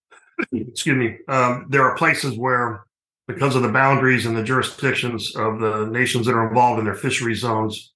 Excuse 0.50 0.96
me. 0.96 1.18
Um, 1.28 1.66
there 1.68 1.82
are 1.82 1.94
places 1.94 2.38
where, 2.38 2.86
because 3.28 3.54
of 3.54 3.60
the 3.60 3.68
boundaries 3.68 4.24
and 4.24 4.34
the 4.34 4.42
jurisdictions 4.42 5.36
of 5.36 5.60
the 5.60 5.84
nations 5.84 6.24
that 6.24 6.34
are 6.34 6.48
involved 6.48 6.78
in 6.78 6.86
their 6.86 6.94
fishery 6.94 7.34
zones, 7.34 7.92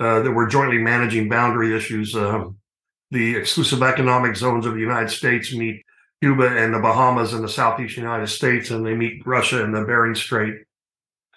uh, 0.00 0.20
that 0.20 0.32
we're 0.32 0.48
jointly 0.48 0.78
managing 0.78 1.28
boundary 1.28 1.76
issues. 1.76 2.16
Um, 2.16 2.56
the 3.10 3.36
exclusive 3.36 3.82
economic 3.82 4.34
zones 4.34 4.64
of 4.64 4.72
the 4.72 4.80
United 4.80 5.10
States 5.10 5.54
meet 5.54 5.84
Cuba 6.22 6.56
and 6.56 6.72
the 6.72 6.78
Bahamas 6.78 7.34
in 7.34 7.42
the 7.42 7.50
southeast 7.50 7.98
United 7.98 8.28
States, 8.28 8.70
and 8.70 8.86
they 8.86 8.94
meet 8.94 9.26
Russia 9.26 9.62
in 9.62 9.72
the 9.72 9.84
Bering 9.84 10.14
Strait 10.14 10.54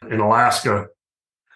in 0.10 0.22
Alaska. 0.22 0.88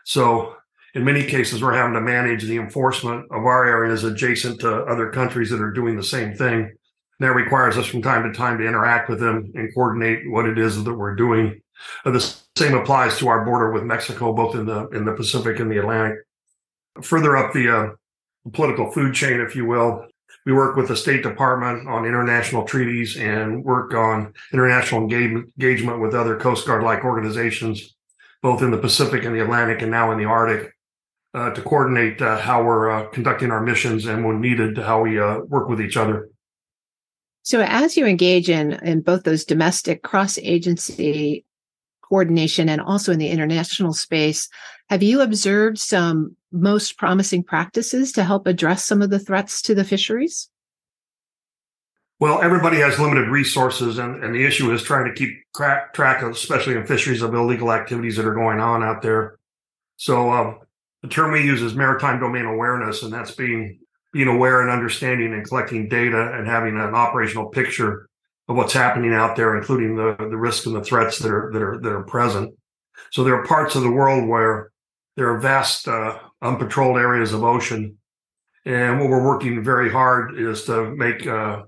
So 0.04 0.58
in 0.94 1.04
many 1.04 1.24
cases, 1.24 1.62
we're 1.62 1.74
having 1.74 1.94
to 1.94 2.02
manage 2.02 2.44
the 2.44 2.58
enforcement 2.58 3.26
of 3.32 3.46
our 3.46 3.66
areas 3.66 4.04
adjacent 4.04 4.60
to 4.62 4.84
other 4.84 5.10
countries 5.10 5.50
that 5.50 5.62
are 5.62 5.72
doing 5.72 5.96
the 5.96 6.04
same 6.04 6.36
thing. 6.36 6.72
That 7.20 7.36
requires 7.36 7.78
us 7.78 7.86
from 7.86 8.02
time 8.02 8.24
to 8.24 8.38
time 8.38 8.58
to 8.58 8.68
interact 8.68 9.10
with 9.10 9.20
them 9.20 9.52
and 9.56 9.74
coordinate 9.74 10.30
what 10.30 10.46
it 10.46 10.58
is 10.58 10.84
that 10.84 10.94
we're 10.94 11.16
doing. 11.16 11.62
Uh, 12.06 12.12
the 12.12 12.36
same 12.56 12.74
applies 12.74 13.18
to 13.18 13.28
our 13.28 13.46
border 13.46 13.72
with 13.72 13.84
Mexico, 13.84 14.34
both 14.34 14.56
in 14.56 14.66
the 14.66 14.88
in 14.90 15.06
the 15.06 15.14
Pacific 15.14 15.60
and 15.60 15.72
the 15.72 15.78
Atlantic. 15.78 16.20
Further 17.02 17.38
up 17.38 17.54
the 17.54 17.70
uh, 17.70 18.52
political 18.52 18.92
food 18.92 19.14
chain, 19.14 19.40
if 19.40 19.56
you 19.56 19.66
will, 19.66 20.06
we 20.46 20.54
work 20.54 20.76
with 20.76 20.90
the 20.90 20.98
State 20.98 21.24
Department 21.24 21.88
on 21.88 22.06
international 22.06 22.66
treaties 22.66 23.18
and 23.18 23.64
work 23.64 23.94
on 23.94 24.34
international 24.52 25.02
engagement 25.02 26.02
with 26.02 26.14
other 26.14 26.38
Coast 26.38 26.68
Guard 26.68 26.84
like 26.84 27.06
organizations, 27.06 27.96
both 28.42 28.62
in 28.62 28.72
the 28.72 28.78
Pacific 28.78 29.24
and 29.24 29.34
the 29.34 29.42
Atlantic 29.42 29.82
and 29.82 29.92
now 29.92 30.12
in 30.12 30.18
the 30.18 30.26
Arctic, 30.26 30.74
uh, 31.34 31.50
to 31.52 31.62
coordinate 31.62 32.22
uh, 32.22 32.38
how 32.38 32.64
we're 32.64 32.92
uh, 32.92 33.06
conducting 33.08 33.52
our 33.52 33.62
missions 33.62 34.06
and 34.06 34.24
when 34.24 34.40
needed, 34.40 34.78
how 34.78 35.02
we 35.02 35.20
uh, 35.20 35.40
work 35.40 35.68
with 35.68 35.82
each 35.82 35.98
other. 35.98 36.30
So, 37.42 37.62
as 37.62 37.98
you 37.98 38.06
engage 38.06 38.50
in, 38.50 38.74
in 38.84 39.02
both 39.02 39.24
those 39.24 39.44
domestic 39.44 40.02
cross 40.04 40.38
agency 40.38 41.46
coordination 42.02 42.70
and 42.70 42.80
also 42.80 43.12
in 43.12 43.20
the 43.20 43.30
international 43.30 43.94
space, 43.94 44.48
have 44.90 45.04
you 45.04 45.22
observed 45.22 45.78
some 45.78 46.38
most 46.52 46.98
promising 46.98 47.44
practices 47.44 48.12
to 48.14 48.24
help 48.24 48.48
address 48.48 48.86
some 48.86 49.02
of 49.02 49.10
the 49.10 49.20
threats 49.20 49.62
to 49.64 49.76
the 49.76 49.84
fisheries? 49.84 50.50
Well, 52.20 52.42
everybody 52.42 52.78
has 52.78 53.00
limited 53.00 53.28
resources, 53.28 53.98
and, 53.98 54.24
and 54.24 54.34
the 54.34 54.46
issue 54.46 54.72
is 54.72 54.84
trying 54.84 55.06
to 55.06 55.14
keep 55.14 55.36
track, 55.54 55.94
track 55.94 56.22
of, 56.22 56.32
especially 56.32 56.76
in 56.76 56.86
fisheries, 56.86 57.22
of 57.22 57.34
illegal 57.34 57.74
activities 57.74 58.16
that 58.16 58.26
are 58.26 58.36
going 58.36 58.62
on 58.62 58.84
out 58.84 59.02
there. 59.02 59.40
So, 59.98 60.32
um, 60.32 60.60
the 61.04 61.10
term 61.10 61.32
we 61.32 61.44
use 61.44 61.62
is 61.62 61.76
maritime 61.76 62.20
domain 62.20 62.46
awareness, 62.46 63.04
and 63.04 63.14
that's 63.14 63.36
being 63.36 63.80
being 64.14 64.28
aware 64.28 64.62
and 64.62 64.70
understanding 64.70 65.34
and 65.34 65.48
collecting 65.48 65.90
data 65.90 66.32
and 66.34 66.48
having 66.48 66.76
an 66.76 66.96
operational 66.96 67.50
picture 67.50 68.08
of 68.48 68.56
what's 68.56 68.74
happening 68.74 69.14
out 69.14 69.36
there, 69.36 69.58
including 69.58 69.96
the 69.96 70.16
the 70.18 70.38
risks 70.38 70.66
and 70.66 70.76
the 70.76 70.84
threats 70.84 71.20
that 71.20 71.32
are 71.32 71.52
that 71.52 71.62
are 71.62 71.80
that 71.82 71.92
are 71.92 72.04
present. 72.04 72.56
So 73.12 73.24
there 73.24 73.36
are 73.36 73.46
parts 73.46 73.76
of 73.76 73.84
the 73.84 73.92
world 73.92 74.28
where 74.28 74.72
there 75.18 75.30
are 75.30 75.40
vast 75.40 75.88
uh, 75.88 76.20
unpatrolled 76.42 76.98
areas 76.98 77.34
of 77.34 77.44
ocean. 77.44 77.98
And 78.66 79.00
what 79.00 79.10
we're 79.10 79.28
working 79.28 79.62
very 79.62 79.92
hard 79.92 80.40
is 80.40 80.64
to 80.66 80.90
make 80.96 81.28
uh, 81.28 81.64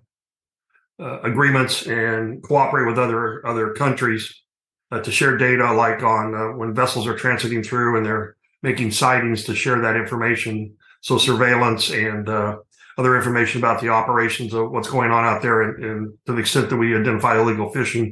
uh, 0.98 1.20
agreements 1.22 1.86
and 1.88 2.42
cooperate 2.42 2.88
with 2.88 2.98
other 2.98 3.46
other 3.46 3.74
countries 3.74 4.44
uh, 4.92 5.02
to 5.02 5.12
share 5.12 5.36
data, 5.36 5.74
like 5.74 6.04
on 6.04 6.34
uh, 6.34 6.58
when 6.58 6.74
vessels 6.74 7.06
are 7.06 7.16
transiting 7.16 7.66
through 7.66 7.98
and 7.98 8.06
they're 8.06 8.35
making 8.66 8.92
sightings 8.92 9.44
to 9.46 9.54
share 9.54 9.80
that 9.82 9.96
information. 9.96 10.76
So 11.02 11.18
surveillance 11.18 11.84
and 11.92 12.28
uh, 12.28 12.58
other 12.98 13.16
information 13.16 13.62
about 13.62 13.80
the 13.82 13.90
operations 13.90 14.54
of 14.54 14.72
what's 14.72 14.90
going 14.90 15.12
on 15.12 15.24
out 15.24 15.42
there, 15.42 15.58
and, 15.62 15.74
and 15.86 16.00
to 16.26 16.34
the 16.34 16.40
extent 16.40 16.70
that 16.70 16.78
we 16.78 16.98
identify 17.02 17.34
illegal 17.40 17.70
fishing, 17.78 18.08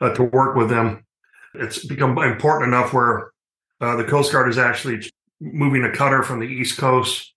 uh, 0.00 0.12
to 0.14 0.24
work 0.24 0.56
with 0.56 0.70
them. 0.70 1.04
It's 1.54 1.84
become 1.84 2.16
important 2.18 2.68
enough 2.72 2.92
where 2.92 3.32
the 3.80 4.06
Coast 4.08 4.32
Guard 4.32 4.48
is 4.48 4.58
actually 4.58 5.10
moving 5.40 5.84
a 5.84 5.92
cutter 5.92 6.22
from 6.22 6.40
the 6.40 6.46
East 6.46 6.78
Coast 6.78 7.34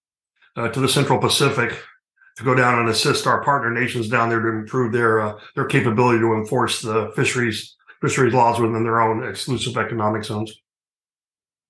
uh, 0.56 0.70
to 0.70 0.80
the 0.80 0.90
Central 0.90 1.20
Pacific 1.20 1.72
to 2.38 2.44
go 2.44 2.56
down 2.56 2.80
and 2.80 2.90
assist 2.90 3.28
our 3.28 3.44
partner 3.44 3.72
nations 3.72 4.10
down 4.10 4.30
there 4.30 4.42
to 4.42 4.50
improve 4.50 4.92
their 4.92 5.22
uh, 5.22 5.40
their 5.56 5.66
capability 5.66 6.20
to 6.20 6.34
enforce 6.34 6.82
the 6.82 7.12
fisheries 7.16 7.76
fisheries 8.02 8.34
laws 8.34 8.60
within 8.60 8.84
their 8.84 9.02
own 9.02 9.28
exclusive 9.28 9.78
economic 9.78 10.24
zones. 10.24 10.63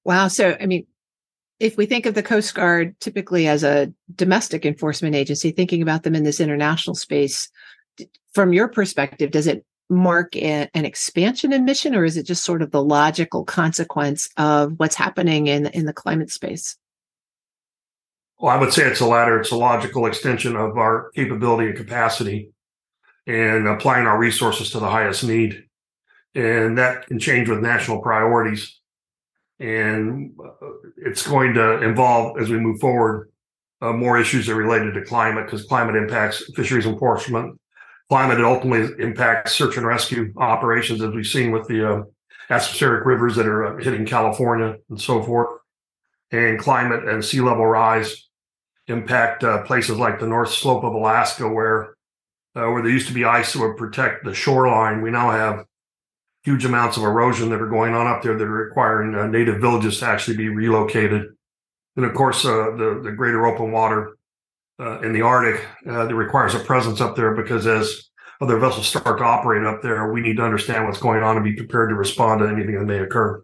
Wow. 0.05 0.27
So, 0.27 0.57
I 0.59 0.65
mean, 0.65 0.85
if 1.59 1.77
we 1.77 1.85
think 1.85 2.05
of 2.05 2.13
the 2.13 2.23
Coast 2.23 2.53
Guard 2.55 2.99
typically 2.99 3.47
as 3.47 3.63
a 3.63 3.93
domestic 4.15 4.65
enforcement 4.65 5.15
agency, 5.15 5.51
thinking 5.51 5.81
about 5.81 6.03
them 6.03 6.15
in 6.15 6.23
this 6.23 6.39
international 6.39 6.95
space, 6.95 7.49
from 8.33 8.51
your 8.51 8.67
perspective, 8.67 9.31
does 9.31 9.47
it 9.47 9.65
mark 9.89 10.35
an 10.35 10.69
expansion 10.73 11.53
in 11.53 11.65
mission, 11.65 11.95
or 11.95 12.03
is 12.03 12.17
it 12.17 12.25
just 12.25 12.43
sort 12.43 12.61
of 12.61 12.71
the 12.71 12.83
logical 12.83 13.45
consequence 13.45 14.29
of 14.37 14.73
what's 14.77 14.95
happening 14.95 15.47
in 15.47 15.67
in 15.67 15.85
the 15.85 15.93
climate 15.93 16.31
space? 16.31 16.75
Well, 18.39 18.51
I 18.51 18.59
would 18.59 18.73
say 18.73 18.87
it's 18.87 18.99
the 18.99 19.05
latter. 19.05 19.39
It's 19.39 19.51
a 19.51 19.55
logical 19.55 20.05
extension 20.05 20.55
of 20.55 20.77
our 20.77 21.11
capability 21.11 21.69
and 21.69 21.77
capacity, 21.77 22.51
and 23.27 23.67
applying 23.67 24.07
our 24.07 24.17
resources 24.17 24.71
to 24.71 24.79
the 24.79 24.89
highest 24.89 25.23
need, 25.23 25.63
and 26.33 26.77
that 26.77 27.07
can 27.07 27.19
change 27.19 27.47
with 27.47 27.59
national 27.59 28.01
priorities. 28.01 28.79
And 29.63 30.33
uh, 30.43 30.67
it's 30.97 31.25
going 31.25 31.53
to 31.53 31.81
involve, 31.81 32.37
as 32.37 32.49
we 32.49 32.59
move 32.59 32.81
forward, 32.81 33.31
uh, 33.81 33.93
more 33.93 34.19
issues 34.19 34.45
that 34.45 34.53
are 34.53 34.57
related 34.57 34.93
to 34.93 35.05
climate 35.05 35.45
because 35.45 35.65
climate 35.65 35.95
impacts 35.95 36.43
fisheries 36.53 36.85
enforcement, 36.85 37.59
climate 38.09 38.43
ultimately 38.43 38.93
impacts 39.01 39.53
search 39.53 39.77
and 39.77 39.87
rescue 39.87 40.33
operations, 40.35 41.01
as 41.01 41.13
we've 41.13 41.25
seen 41.25 41.51
with 41.51 41.65
the 41.69 41.89
uh, 41.89 42.03
atmospheric 42.49 43.05
rivers 43.05 43.37
that 43.37 43.47
are 43.47 43.79
uh, 43.79 43.83
hitting 43.83 44.05
California 44.05 44.75
and 44.89 44.99
so 44.99 45.23
forth. 45.23 45.59
And 46.31 46.59
climate 46.59 47.07
and 47.07 47.23
sea 47.23 47.39
level 47.39 47.65
rise 47.65 48.27
impact 48.87 49.45
uh, 49.45 49.63
places 49.63 49.97
like 49.97 50.19
the 50.19 50.27
North 50.27 50.51
Slope 50.51 50.83
of 50.83 50.93
Alaska, 50.93 51.47
where 51.47 51.95
uh, 52.55 52.67
where 52.69 52.81
there 52.81 52.91
used 52.91 53.07
to 53.07 53.13
be 53.13 53.23
ice 53.23 53.53
that 53.53 53.59
would 53.59 53.77
protect 53.77 54.25
the 54.25 54.33
shoreline. 54.33 55.01
We 55.01 55.09
now 55.09 55.31
have 55.31 55.65
huge 56.43 56.65
amounts 56.65 56.97
of 56.97 57.03
erosion 57.03 57.49
that 57.49 57.61
are 57.61 57.69
going 57.69 57.93
on 57.93 58.07
up 58.07 58.21
there 58.21 58.37
that 58.37 58.43
are 58.43 58.51
requiring 58.51 59.15
uh, 59.15 59.27
native 59.27 59.61
villages 59.61 59.99
to 59.99 60.05
actually 60.05 60.37
be 60.37 60.49
relocated. 60.49 61.23
And 61.95 62.05
of 62.05 62.13
course, 62.13 62.45
uh, 62.45 62.71
the 62.77 63.01
the 63.03 63.11
greater 63.11 63.45
open 63.45 63.71
water 63.71 64.17
uh, 64.79 64.99
in 65.01 65.13
the 65.13 65.21
Arctic 65.21 65.65
uh, 65.87 66.05
that 66.05 66.15
requires 66.15 66.55
a 66.55 66.59
presence 66.59 67.01
up 67.01 67.15
there 67.15 67.33
because 67.35 67.65
as 67.67 68.09
other 68.41 68.57
vessels 68.57 68.87
start 68.87 69.19
to 69.19 69.23
operate 69.23 69.65
up 69.65 69.81
there, 69.81 70.11
we 70.11 70.21
need 70.21 70.37
to 70.37 70.43
understand 70.43 70.85
what's 70.85 70.99
going 70.99 71.23
on 71.23 71.35
and 71.37 71.45
be 71.45 71.53
prepared 71.53 71.89
to 71.89 71.95
respond 71.95 72.39
to 72.39 72.47
anything 72.47 72.77
that 72.77 72.85
may 72.85 72.99
occur. 72.99 73.41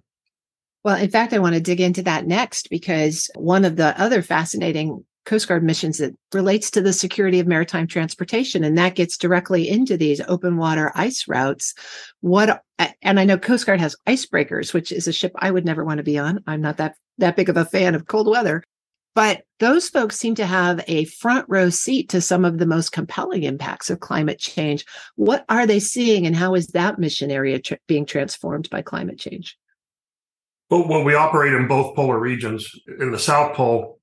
Well, 0.84 0.98
in 0.98 1.10
fact, 1.10 1.34
I 1.34 1.40
want 1.40 1.56
to 1.56 1.62
dig 1.62 1.82
into 1.82 2.04
that 2.04 2.26
next 2.26 2.70
because 2.70 3.30
one 3.36 3.66
of 3.66 3.76
the 3.76 4.00
other 4.02 4.22
fascinating 4.22 5.04
Coast 5.26 5.48
Guard 5.48 5.64
missions 5.64 6.00
that 6.00 6.16
relates 6.34 6.72
to 6.72 6.82
the 6.82 6.94
security 6.94 7.40
of 7.40 7.48
maritime 7.48 7.88
transportation, 7.88 8.64
and 8.64 8.78
that 8.78 8.96
gets 8.96 9.18
directly 9.18 9.70
into 9.70 9.98
these 9.98 10.22
open 10.28 10.58
water 10.58 10.92
ice 10.96 11.28
routes. 11.28 11.74
What, 12.22 12.64
and 13.02 13.20
I 13.20 13.26
know 13.26 13.38
Coast 13.38 13.66
Guard 13.66 13.80
has 13.80 13.96
icebreakers, 14.08 14.74
which 14.74 14.92
is 14.92 15.08
a 15.08 15.14
ship 15.14 15.32
I 15.36 15.52
would 15.52 15.66
never 15.66 15.86
want 15.86 15.98
to 15.98 16.04
be 16.04 16.18
on. 16.18 16.44
I'm 16.48 16.62
not 16.62 16.78
that 16.78 16.96
that 17.20 17.36
big 17.36 17.50
of 17.50 17.58
a 17.58 17.66
fan 17.66 17.96
of 17.96 18.08
cold 18.08 18.28
weather, 18.28 18.64
but 19.14 19.44
those 19.60 19.90
folks 19.90 20.18
seem 20.18 20.36
to 20.36 20.46
have 20.46 20.84
a 20.88 21.06
front 21.06 21.46
row 21.50 21.70
seat 21.70 22.10
to 22.10 22.22
some 22.22 22.46
of 22.46 22.58
the 22.58 22.66
most 22.66 22.92
compelling 22.92 23.44
impacts 23.44 23.90
of 23.90 24.00
climate 24.00 24.40
change. 24.40 24.86
What 25.16 25.46
are 25.50 25.68
they 25.68 25.80
seeing, 25.80 26.26
and 26.26 26.36
how 26.36 26.56
is 26.56 26.68
that 26.68 26.98
mission 26.98 27.30
area 27.30 27.60
being 27.88 28.06
transformed 28.06 28.70
by 28.70 28.82
climate 28.82 29.20
change? 29.20 29.58
Well, 30.70 30.88
well, 30.88 31.04
we 31.04 31.16
operate 31.16 31.54
in 31.54 31.68
both 31.68 31.96
polar 31.96 32.20
regions. 32.20 32.72
In 33.00 33.12
the 33.12 33.20
South 33.20 33.56
Pole 33.56 33.99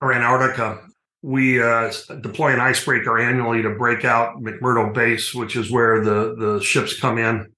or 0.00 0.12
Antarctica, 0.12 0.80
we 1.22 1.62
uh, 1.62 1.92
deploy 2.20 2.52
an 2.52 2.60
icebreaker 2.60 3.18
annually 3.18 3.62
to 3.62 3.70
break 3.70 4.04
out 4.04 4.36
McMurdo 4.40 4.92
Base, 4.92 5.34
which 5.34 5.56
is 5.56 5.70
where 5.70 6.04
the, 6.04 6.36
the 6.36 6.60
ships 6.62 6.98
come 6.98 7.18
in 7.18 7.52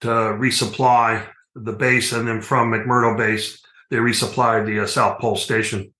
to 0.00 0.08
resupply 0.08 1.26
the 1.54 1.72
base. 1.72 2.12
And 2.12 2.26
then 2.26 2.40
from 2.40 2.72
McMurdo 2.72 3.16
Base, 3.16 3.62
they 3.90 3.96
resupply 3.96 4.64
the 4.64 4.80
uh, 4.80 4.86
South 4.86 5.20
Pole 5.20 5.36
Station. 5.36 5.92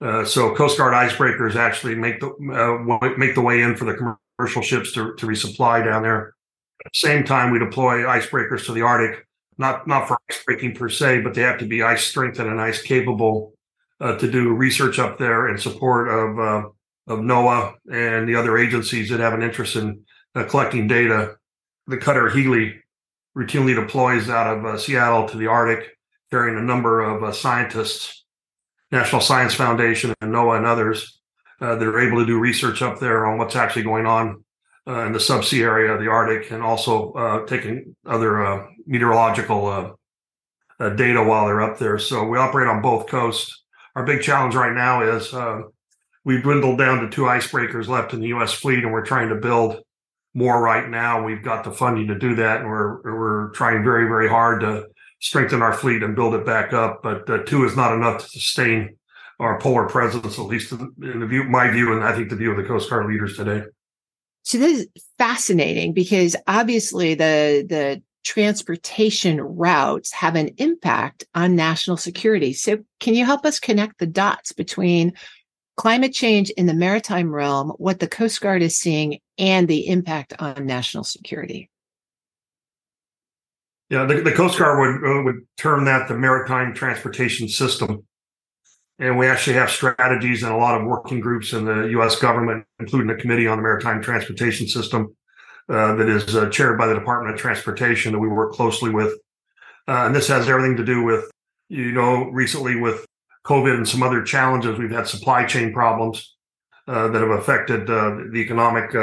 Uh, 0.00 0.24
so 0.24 0.54
Coast 0.54 0.78
Guard 0.78 0.92
icebreakers 0.92 1.56
actually 1.56 1.94
make 1.94 2.20
the 2.20 2.28
uh, 2.28 3.16
make 3.16 3.34
the 3.34 3.40
way 3.40 3.62
in 3.62 3.76
for 3.76 3.84
the 3.84 4.16
commercial 4.38 4.62
ships 4.62 4.92
to, 4.92 5.14
to 5.14 5.26
resupply 5.26 5.84
down 5.84 6.02
there. 6.02 6.34
At 6.84 6.92
the 6.92 6.98
same 6.98 7.24
time, 7.24 7.52
we 7.52 7.58
deploy 7.58 8.00
icebreakers 8.00 8.66
to 8.66 8.72
the 8.72 8.82
Arctic, 8.82 9.26
not 9.56 9.86
not 9.86 10.08
for 10.08 10.18
icebreaking 10.30 10.76
per 10.76 10.88
se, 10.88 11.20
but 11.20 11.34
they 11.34 11.42
have 11.42 11.58
to 11.58 11.66
be 11.66 11.82
ice 11.82 12.04
strengthened 12.04 12.50
and 12.50 12.60
ice 12.60 12.82
capable 12.82 13.53
uh, 14.00 14.16
to 14.18 14.30
do 14.30 14.54
research 14.54 14.98
up 14.98 15.18
there 15.18 15.48
in 15.48 15.58
support 15.58 16.08
of 16.08 16.38
uh, 16.38 16.68
of 17.06 17.20
NOAA 17.20 17.74
and 17.92 18.28
the 18.28 18.36
other 18.36 18.56
agencies 18.56 19.10
that 19.10 19.20
have 19.20 19.34
an 19.34 19.42
interest 19.42 19.76
in 19.76 20.02
uh, 20.34 20.44
collecting 20.44 20.88
data. 20.88 21.36
The 21.86 21.98
cutter 21.98 22.30
Healy 22.30 22.74
routinely 23.36 23.74
deploys 23.74 24.30
out 24.30 24.56
of 24.56 24.80
Seattle 24.80 25.28
to 25.28 25.36
the 25.36 25.48
Arctic, 25.48 25.98
carrying 26.30 26.56
a 26.56 26.62
number 26.62 27.02
of 27.02 27.36
scientists 27.36 28.24
National 28.94 29.20
Science 29.20 29.54
Foundation 29.54 30.14
and 30.20 30.32
NOAA 30.32 30.58
and 30.58 30.66
others 30.66 31.20
uh, 31.60 31.74
that 31.74 31.86
are 31.86 32.00
able 32.00 32.20
to 32.20 32.26
do 32.26 32.38
research 32.38 32.80
up 32.80 33.00
there 33.00 33.26
on 33.26 33.38
what's 33.38 33.56
actually 33.56 33.82
going 33.82 34.06
on 34.06 34.44
uh, 34.86 35.00
in 35.00 35.12
the 35.12 35.18
subsea 35.18 35.62
area 35.62 35.92
of 35.92 36.00
the 36.00 36.08
Arctic 36.08 36.52
and 36.52 36.62
also 36.62 37.12
uh, 37.12 37.46
taking 37.46 37.96
other 38.06 38.46
uh, 38.46 38.66
meteorological 38.86 39.66
uh, 39.66 39.90
uh, 40.78 40.90
data 40.90 41.22
while 41.22 41.46
they're 41.46 41.62
up 41.62 41.78
there. 41.78 41.98
So 41.98 42.24
we 42.24 42.38
operate 42.38 42.68
on 42.68 42.82
both 42.82 43.08
coasts. 43.08 43.63
Our 43.96 44.04
big 44.04 44.22
challenge 44.22 44.54
right 44.54 44.74
now 44.74 45.02
is 45.02 45.32
we've 46.24 46.42
dwindled 46.42 46.78
down 46.78 47.00
to 47.00 47.10
two 47.10 47.22
icebreakers 47.22 47.86
left 47.86 48.12
in 48.12 48.20
the 48.20 48.28
U.S. 48.28 48.52
fleet, 48.52 48.82
and 48.82 48.92
we're 48.92 49.04
trying 49.04 49.28
to 49.28 49.36
build 49.36 49.82
more 50.34 50.60
right 50.60 50.88
now. 50.88 51.22
We've 51.22 51.42
got 51.42 51.64
the 51.64 51.70
funding 51.70 52.08
to 52.08 52.18
do 52.18 52.34
that, 52.36 52.60
and 52.60 52.68
we're 52.68 53.02
we're 53.02 53.50
trying 53.50 53.84
very 53.84 54.08
very 54.08 54.28
hard 54.28 54.60
to 54.62 54.86
strengthen 55.20 55.62
our 55.62 55.72
fleet 55.72 56.02
and 56.02 56.16
build 56.16 56.34
it 56.34 56.44
back 56.44 56.72
up. 56.72 57.02
But 57.02 57.28
uh, 57.30 57.38
two 57.44 57.64
is 57.64 57.76
not 57.76 57.94
enough 57.94 58.22
to 58.22 58.28
sustain 58.28 58.96
our 59.40 59.58
polar 59.60 59.88
presence, 59.88 60.38
at 60.38 60.44
least 60.44 60.72
in 60.72 61.20
the 61.20 61.26
view, 61.26 61.44
my 61.44 61.70
view, 61.70 61.92
and 61.92 62.04
I 62.04 62.14
think 62.14 62.30
the 62.30 62.36
view 62.36 62.50
of 62.50 62.56
the 62.56 62.64
Coast 62.64 62.90
Guard 62.90 63.06
leaders 63.06 63.36
today. 63.36 63.64
So 64.42 64.58
this 64.58 64.80
is 64.80 64.88
fascinating 65.18 65.92
because 65.92 66.36
obviously 66.46 67.14
the 67.14 67.64
the 67.68 68.02
transportation 68.24 69.40
routes 69.40 70.12
have 70.12 70.34
an 70.34 70.48
impact 70.56 71.24
on 71.34 71.54
national 71.54 71.96
security. 71.96 72.52
So 72.52 72.78
can 72.98 73.14
you 73.14 73.24
help 73.24 73.44
us 73.44 73.60
connect 73.60 73.98
the 73.98 74.06
dots 74.06 74.52
between 74.52 75.12
climate 75.76 76.12
change 76.12 76.50
in 76.50 76.66
the 76.66 76.74
maritime 76.74 77.32
realm, 77.32 77.70
what 77.76 78.00
the 78.00 78.08
Coast 78.08 78.40
Guard 78.40 78.62
is 78.62 78.76
seeing, 78.76 79.18
and 79.38 79.68
the 79.68 79.86
impact 79.88 80.32
on 80.38 80.66
national 80.66 81.04
security? 81.04 81.70
Yeah, 83.90 84.06
the, 84.06 84.22
the 84.22 84.32
Coast 84.32 84.58
Guard 84.58 84.78
would 84.78 85.10
uh, 85.10 85.22
would 85.22 85.46
term 85.58 85.84
that 85.84 86.08
the 86.08 86.16
maritime 86.16 86.74
transportation 86.74 87.48
system, 87.48 88.04
and 88.98 89.18
we 89.18 89.26
actually 89.26 89.54
have 89.54 89.70
strategies 89.70 90.42
and 90.42 90.52
a 90.52 90.56
lot 90.56 90.80
of 90.80 90.86
working 90.86 91.20
groups 91.20 91.52
in 91.52 91.66
the 91.66 91.88
U.S. 91.90 92.16
government, 92.18 92.64
including 92.80 93.08
the 93.08 93.20
Committee 93.20 93.46
on 93.46 93.58
the 93.58 93.62
Maritime 93.62 94.00
Transportation 94.00 94.66
System, 94.66 95.14
uh, 95.68 95.94
that 95.94 96.08
is 96.08 96.36
uh, 96.36 96.50
chaired 96.50 96.76
by 96.76 96.86
the 96.86 96.94
Department 96.94 97.34
of 97.34 97.40
Transportation 97.40 98.12
that 98.12 98.18
we 98.18 98.28
work 98.28 98.52
closely 98.52 98.90
with, 98.90 99.12
uh, 99.88 100.04
and 100.04 100.14
this 100.14 100.28
has 100.28 100.46
everything 100.48 100.76
to 100.76 100.84
do 100.84 101.02
with 101.02 101.30
you 101.70 101.92
know 101.92 102.24
recently 102.30 102.76
with 102.76 103.06
COVID 103.46 103.74
and 103.74 103.88
some 103.88 104.02
other 104.02 104.22
challenges. 104.22 104.78
We've 104.78 104.90
had 104.90 105.08
supply 105.08 105.46
chain 105.46 105.72
problems 105.72 106.36
uh, 106.86 107.08
that 107.08 107.20
have 107.20 107.30
affected 107.30 107.88
uh, 107.88 108.16
the 108.30 108.40
economic 108.40 108.94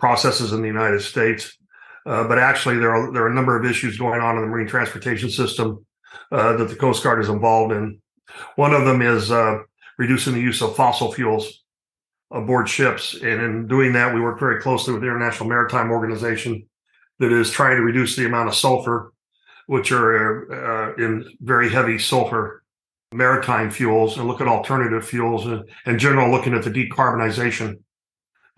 processes 0.00 0.52
in 0.52 0.62
the 0.62 0.66
United 0.66 1.00
States. 1.00 1.56
But 2.04 2.38
actually, 2.38 2.78
there 2.78 2.94
are 2.94 3.12
there 3.12 3.24
are 3.24 3.30
a 3.30 3.34
number 3.34 3.56
of 3.56 3.64
issues 3.64 3.98
going 3.98 4.20
on 4.20 4.36
in 4.36 4.42
the 4.42 4.48
marine 4.48 4.66
transportation 4.66 5.30
system 5.30 5.86
that 6.30 6.68
the 6.68 6.74
Coast 6.74 7.04
Guard 7.04 7.20
is 7.20 7.28
involved 7.28 7.72
in. 7.72 8.00
One 8.56 8.74
of 8.74 8.84
them 8.84 9.00
is 9.00 9.30
reducing 9.96 10.34
the 10.34 10.40
use 10.40 10.60
of 10.60 10.74
fossil 10.74 11.12
fuels 11.12 11.62
aboard 12.30 12.68
ships, 12.68 13.14
and 13.14 13.42
in 13.42 13.66
doing 13.66 13.92
that, 13.94 14.14
we 14.14 14.20
work 14.20 14.38
very 14.38 14.60
closely 14.60 14.92
with 14.92 15.02
the 15.02 15.08
International 15.08 15.48
Maritime 15.48 15.90
Organization 15.90 16.66
that 17.18 17.32
is 17.32 17.50
trying 17.50 17.76
to 17.76 17.82
reduce 17.82 18.16
the 18.16 18.26
amount 18.26 18.48
of 18.48 18.54
sulfur, 18.54 19.12
which 19.66 19.92
are 19.92 20.52
uh, 20.52 20.94
in 21.02 21.24
very 21.40 21.68
heavy 21.68 21.98
sulfur 21.98 22.62
maritime 23.12 23.70
fuels, 23.70 24.18
and 24.18 24.28
look 24.28 24.40
at 24.40 24.48
alternative 24.48 25.06
fuels, 25.06 25.46
and 25.46 25.64
in 25.86 25.98
general, 25.98 26.30
looking 26.30 26.54
at 26.54 26.62
the 26.62 26.70
decarbonization 26.70 27.78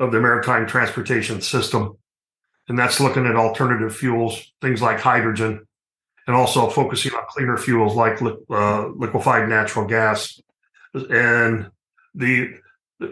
of 0.00 0.10
the 0.10 0.20
maritime 0.20 0.66
transportation 0.66 1.40
system 1.40 1.96
and 2.70 2.78
that's 2.78 3.00
looking 3.00 3.26
at 3.26 3.34
alternative 3.34 3.94
fuels, 3.96 4.52
things 4.62 4.80
like 4.80 5.00
hydrogen, 5.00 5.66
and 6.28 6.36
also 6.36 6.70
focusing 6.70 7.12
on 7.14 7.24
cleaner 7.28 7.56
fuels 7.56 7.96
like 7.96 8.22
uh, 8.22 8.86
liquefied 8.94 9.48
natural 9.48 9.88
gas. 9.88 10.40
And 10.94 11.68
the 12.14 12.54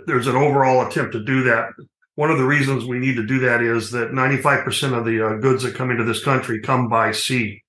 there's 0.07 0.27
an 0.27 0.37
overall 0.37 0.87
attempt 0.87 1.13
to 1.13 1.25
do 1.25 1.45
that. 1.45 1.71
One 2.15 2.31
of 2.31 2.39
the 2.39 2.47
reasons 2.47 2.85
we 2.85 2.99
need 2.99 3.17
to 3.17 3.27
do 3.27 3.39
that 3.41 3.63
is 3.63 3.91
that 3.93 4.11
95% 4.11 4.99
of 4.99 5.05
the 5.05 5.25
uh, 5.25 5.37
goods 5.37 5.63
that 5.63 5.75
come 5.75 5.91
into 5.91 6.05
this 6.05 6.23
country 6.23 6.61
come 6.61 6.89
by 6.89 7.13
sea, 7.13 7.63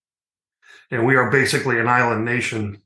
and 0.91 1.05
we 1.05 1.15
are 1.15 1.29
basically 1.29 1.79
an 1.79 1.87
island 1.87 2.25
nation. 2.25 2.81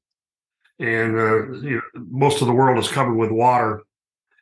And 0.79 1.15
uh, 1.15 1.51
you 1.61 1.75
know, 1.77 2.03
most 2.09 2.41
of 2.41 2.47
the 2.47 2.53
world 2.53 2.77
is 2.77 2.91
covered 2.91 3.15
with 3.15 3.31
water, 3.31 3.81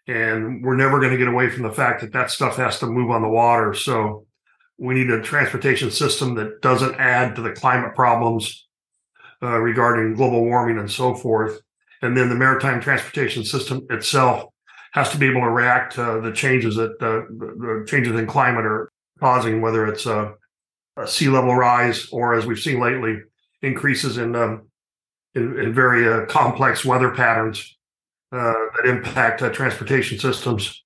and 0.08 0.64
we're 0.64 0.76
never 0.76 1.00
going 1.00 1.12
to 1.12 1.18
get 1.18 1.28
away 1.28 1.50
from 1.50 1.64
the 1.64 1.74
fact 1.74 2.02
that 2.02 2.14
that 2.14 2.32
stuff 2.32 2.58
has 2.58 2.80
to 2.80 2.88
move 2.88 3.12
on 3.12 3.22
the 3.22 3.30
water. 3.30 3.74
So 3.74 4.26
we 4.78 4.96
need 4.96 5.12
a 5.12 5.22
transportation 5.22 5.92
system 5.92 6.36
that 6.36 6.62
doesn't 6.62 6.96
add 6.96 7.36
to 7.36 7.42
the 7.44 7.52
climate 7.52 7.94
problems 7.94 8.68
uh, 9.44 9.60
regarding 9.60 10.16
global 10.16 10.44
warming 10.44 10.80
and 10.80 10.90
so 10.90 11.14
forth. 11.14 11.62
And 12.02 12.18
then 12.18 12.30
the 12.30 12.36
maritime 12.36 12.82
transportation 12.82 13.44
system 13.44 13.86
itself 13.92 14.51
has 14.92 15.10
to 15.10 15.18
be 15.18 15.28
able 15.28 15.42
to 15.42 15.50
react 15.50 15.96
to 15.96 16.22
the 16.22 16.32
changes 16.32 16.76
that 16.76 16.92
uh, 17.02 17.26
the 17.30 17.86
changes 17.88 18.18
in 18.18 18.28
climate 18.28 18.66
are 18.66 18.92
causing, 19.20 19.62
whether 19.62 19.86
it's 19.88 20.06
a, 20.06 20.34
a, 20.98 21.08
sea 21.08 21.30
level 21.30 21.56
rise 21.56 22.10
or, 22.12 22.34
as 22.34 22.46
we've 22.46 22.60
seen 22.60 22.80
lately, 22.80 23.18
increases 23.62 24.18
in 24.18 24.36
um, 24.36 24.64
in, 25.34 25.58
in, 25.60 25.74
very 25.74 26.08
uh, 26.08 26.26
complex 26.26 26.84
weather 26.84 27.12
patterns 27.12 27.78
uh, 28.34 28.54
that 28.76 28.86
impact 28.86 29.42
uh, 29.42 29.50
transportation 29.50 30.20
systems. 30.20 30.84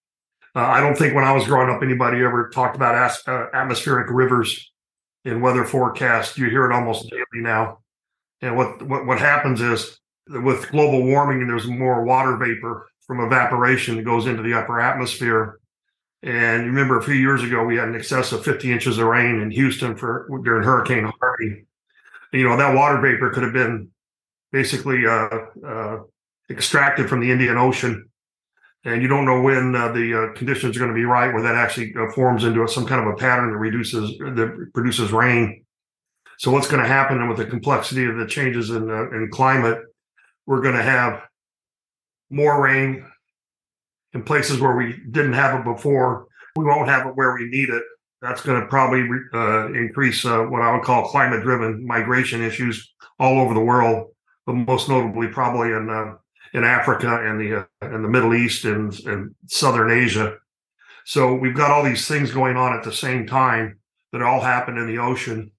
Uh, 0.55 0.59
I 0.59 0.79
don't 0.79 0.95
think 0.95 1.15
when 1.15 1.23
I 1.23 1.31
was 1.31 1.45
growing 1.45 1.69
up, 1.69 1.81
anybody 1.81 2.23
ever 2.23 2.49
talked 2.49 2.75
about 2.75 2.95
as, 2.95 3.21
uh, 3.27 3.47
atmospheric 3.53 4.09
rivers 4.11 4.71
in 5.25 5.41
weather 5.41 5.65
forecasts. 5.65 6.37
You 6.37 6.49
hear 6.49 6.69
it 6.69 6.73
almost 6.73 7.09
daily 7.09 7.23
now. 7.33 7.79
And 8.41 8.55
what, 8.55 8.81
what, 8.83 9.05
what 9.05 9.19
happens 9.19 9.61
is 9.61 9.99
with 10.29 10.69
global 10.69 11.03
warming, 11.03 11.45
there's 11.47 11.67
more 11.67 12.03
water 12.03 12.37
vapor 12.37 12.87
from 13.07 13.19
evaporation 13.19 13.97
that 13.97 14.03
goes 14.03 14.27
into 14.27 14.43
the 14.43 14.53
upper 14.53 14.79
atmosphere. 14.79 15.59
And 16.23 16.63
you 16.63 16.69
remember 16.69 16.97
a 16.97 17.03
few 17.03 17.13
years 17.13 17.43
ago, 17.43 17.63
we 17.63 17.77
had 17.77 17.87
an 17.87 17.95
excess 17.95 18.31
of 18.31 18.43
50 18.43 18.71
inches 18.71 18.97
of 18.97 19.05
rain 19.05 19.41
in 19.41 19.51
Houston 19.51 19.95
for 19.95 20.27
during 20.43 20.63
Hurricane 20.63 21.11
Harvey. 21.19 21.65
You 22.33 22.49
know, 22.49 22.57
that 22.57 22.75
water 22.75 22.99
vapor 22.99 23.29
could 23.29 23.43
have 23.43 23.53
been 23.53 23.89
basically 24.51 25.05
uh, 25.05 25.29
uh, 25.65 25.99
extracted 26.49 27.07
from 27.07 27.19
the 27.19 27.31
Indian 27.31 27.57
Ocean 27.57 28.09
and 28.85 29.01
you 29.01 29.07
don't 29.07 29.25
know 29.25 29.41
when 29.41 29.75
uh, 29.75 29.91
the 29.91 30.13
uh, 30.13 30.33
conditions 30.37 30.77
are 30.77 30.79
going 30.79 30.91
to 30.91 30.95
be 30.95 31.05
right 31.05 31.33
where 31.33 31.41
that 31.41 31.55
actually 31.55 31.93
uh, 31.99 32.09
forms 32.11 32.43
into 32.43 32.65
some 32.67 32.85
kind 32.85 33.05
of 33.05 33.13
a 33.13 33.17
pattern 33.17 33.51
that 33.51 33.57
reduces 33.57 34.17
that 34.19 34.69
produces 34.73 35.11
rain 35.11 35.65
so 36.37 36.51
what's 36.51 36.67
going 36.67 36.81
to 36.81 36.87
happen 36.87 37.19
and 37.19 37.27
with 37.27 37.37
the 37.37 37.45
complexity 37.45 38.05
of 38.05 38.15
the 38.15 38.27
changes 38.27 38.69
in 38.69 38.89
uh, 38.89 39.09
in 39.09 39.29
climate 39.31 39.79
we're 40.45 40.61
going 40.61 40.75
to 40.75 40.83
have 40.83 41.21
more 42.29 42.61
rain 42.61 43.05
in 44.13 44.23
places 44.23 44.59
where 44.59 44.75
we 44.75 44.95
didn't 45.11 45.33
have 45.33 45.59
it 45.59 45.63
before 45.63 46.27
we 46.55 46.65
won't 46.65 46.89
have 46.89 47.05
it 47.05 47.15
where 47.15 47.33
we 47.35 47.49
need 47.49 47.69
it 47.69 47.83
that's 48.21 48.41
going 48.41 48.59
to 48.59 48.67
probably 48.67 49.07
uh, 49.33 49.67
increase 49.73 50.25
uh, 50.25 50.39
what 50.43 50.61
i 50.61 50.71
would 50.75 50.83
call 50.83 51.09
climate 51.09 51.41
driven 51.41 51.85
migration 51.85 52.41
issues 52.41 52.93
all 53.19 53.39
over 53.39 53.53
the 53.53 53.59
world 53.59 54.09
but 54.45 54.53
most 54.53 54.89
notably 54.89 55.27
probably 55.27 55.69
in 55.69 55.89
in 56.55 56.63
Africa 56.63 57.19
and 57.21 57.39
the 57.39 57.59
uh, 57.59 57.65
and 57.81 58.03
the 58.03 58.09
Middle 58.09 58.33
East 58.33 58.63
and, 58.63 58.97
and 59.05 59.35
Southern 59.47 59.91
Asia. 59.91 60.37
So 61.05 61.35
we've 61.35 61.55
got 61.55 61.69
all 61.69 61.83
these 61.83 62.07
things 62.07 62.31
going 62.31 62.55
on 62.55 62.73
at 62.73 62.83
the 62.83 62.93
same 62.93 63.27
time 63.27 63.77
that 64.11 64.21
all 64.21 64.39
happen 64.39 64.77
in 64.77 64.87
the 64.87 64.97
ocean 64.97 65.51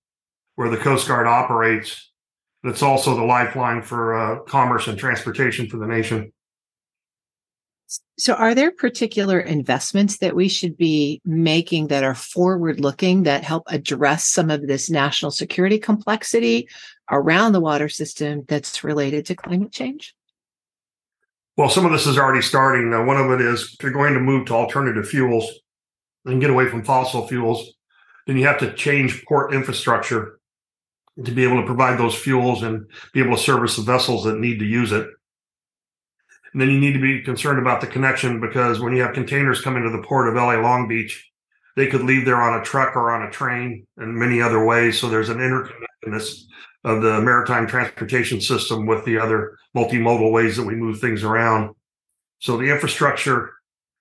where 0.54 0.70
the 0.70 0.78
Coast 0.78 1.06
Guard 1.06 1.26
operates. 1.26 2.10
It's 2.64 2.82
also 2.82 3.14
the 3.14 3.24
lifeline 3.24 3.82
for 3.82 4.14
uh, 4.14 4.40
commerce 4.44 4.88
and 4.88 4.98
transportation 4.98 5.68
for 5.68 5.76
the 5.76 5.86
nation. 5.86 6.32
So, 8.18 8.34
are 8.34 8.54
there 8.54 8.72
particular 8.72 9.38
investments 9.38 10.18
that 10.18 10.34
we 10.34 10.48
should 10.48 10.76
be 10.76 11.20
making 11.24 11.88
that 11.88 12.02
are 12.02 12.14
forward 12.14 12.80
looking 12.80 13.22
that 13.24 13.44
help 13.44 13.64
address 13.68 14.26
some 14.26 14.50
of 14.50 14.66
this 14.66 14.90
national 14.90 15.30
security 15.30 15.78
complexity 15.78 16.68
around 17.10 17.52
the 17.52 17.60
water 17.60 17.88
system 17.88 18.44
that's 18.48 18.82
related 18.82 19.26
to 19.26 19.36
climate 19.36 19.72
change? 19.72 20.14
Well, 21.56 21.70
some 21.70 21.86
of 21.86 21.92
this 21.92 22.06
is 22.06 22.18
already 22.18 22.42
starting. 22.42 22.90
Now, 22.90 23.04
one 23.04 23.16
of 23.16 23.30
it 23.30 23.40
is 23.40 23.74
if 23.74 23.82
you're 23.82 23.92
going 23.92 24.14
to 24.14 24.20
move 24.20 24.46
to 24.46 24.54
alternative 24.54 25.08
fuels 25.08 25.48
and 26.24 26.40
get 26.40 26.50
away 26.50 26.68
from 26.68 26.84
fossil 26.84 27.26
fuels, 27.26 27.72
then 28.26 28.36
you 28.36 28.46
have 28.46 28.58
to 28.58 28.72
change 28.74 29.24
port 29.26 29.54
infrastructure 29.54 30.38
to 31.24 31.30
be 31.30 31.44
able 31.44 31.60
to 31.60 31.66
provide 31.66 31.98
those 31.98 32.14
fuels 32.14 32.62
and 32.62 32.86
be 33.12 33.20
able 33.20 33.36
to 33.36 33.42
service 33.42 33.76
the 33.76 33.82
vessels 33.82 34.24
that 34.24 34.38
need 34.38 34.58
to 34.58 34.66
use 34.66 34.92
it. 34.92 35.08
And 36.56 36.62
then 36.62 36.70
you 36.70 36.80
need 36.80 36.94
to 36.94 36.98
be 36.98 37.20
concerned 37.20 37.58
about 37.58 37.82
the 37.82 37.86
connection 37.86 38.40
because 38.40 38.80
when 38.80 38.96
you 38.96 39.02
have 39.02 39.12
containers 39.12 39.60
coming 39.60 39.82
to 39.82 39.90
the 39.90 40.02
port 40.02 40.26
of 40.26 40.36
LA 40.36 40.54
Long 40.54 40.88
Beach, 40.88 41.30
they 41.76 41.86
could 41.86 42.00
leave 42.00 42.24
there 42.24 42.40
on 42.40 42.58
a 42.58 42.64
truck 42.64 42.96
or 42.96 43.10
on 43.10 43.28
a 43.28 43.30
train 43.30 43.86
and 43.98 44.16
many 44.16 44.40
other 44.40 44.64
ways. 44.64 44.98
So 44.98 45.10
there's 45.10 45.28
an 45.28 45.36
interconnectedness 45.36 46.44
of 46.82 47.02
the 47.02 47.20
maritime 47.20 47.66
transportation 47.66 48.40
system 48.40 48.86
with 48.86 49.04
the 49.04 49.18
other 49.18 49.58
multimodal 49.76 50.32
ways 50.32 50.56
that 50.56 50.64
we 50.64 50.74
move 50.74 50.98
things 50.98 51.24
around. 51.24 51.74
So 52.38 52.56
the 52.56 52.72
infrastructure 52.72 53.52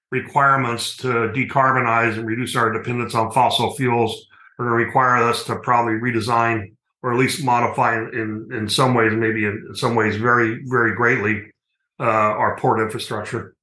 requirements 0.10 0.96
to 1.00 1.08
decarbonize 1.08 2.18
and 2.18 2.26
reduce 2.26 2.56
our 2.56 2.72
dependence 2.72 3.16
on 3.16 3.34
fossil 3.34 3.76
fuels 3.76 4.28
are 4.60 4.66
going 4.66 4.80
to 4.80 4.86
require 4.86 5.18
us 5.18 5.44
to 5.48 5.58
probably 5.58 5.96
redesign 5.96 6.72
or 7.04 7.12
at 7.12 7.20
least 7.20 7.44
modify 7.44 7.98
in 7.98 8.48
in 8.54 8.70
some 8.70 8.94
ways, 8.94 9.12
maybe 9.14 9.44
in 9.44 9.72
some 9.74 9.94
ways 9.94 10.16
very 10.16 10.62
very 10.68 10.96
greatly, 10.96 11.52
uh, 12.00 12.04
our 12.04 12.58
port 12.58 12.80
infrastructure. 12.80 13.56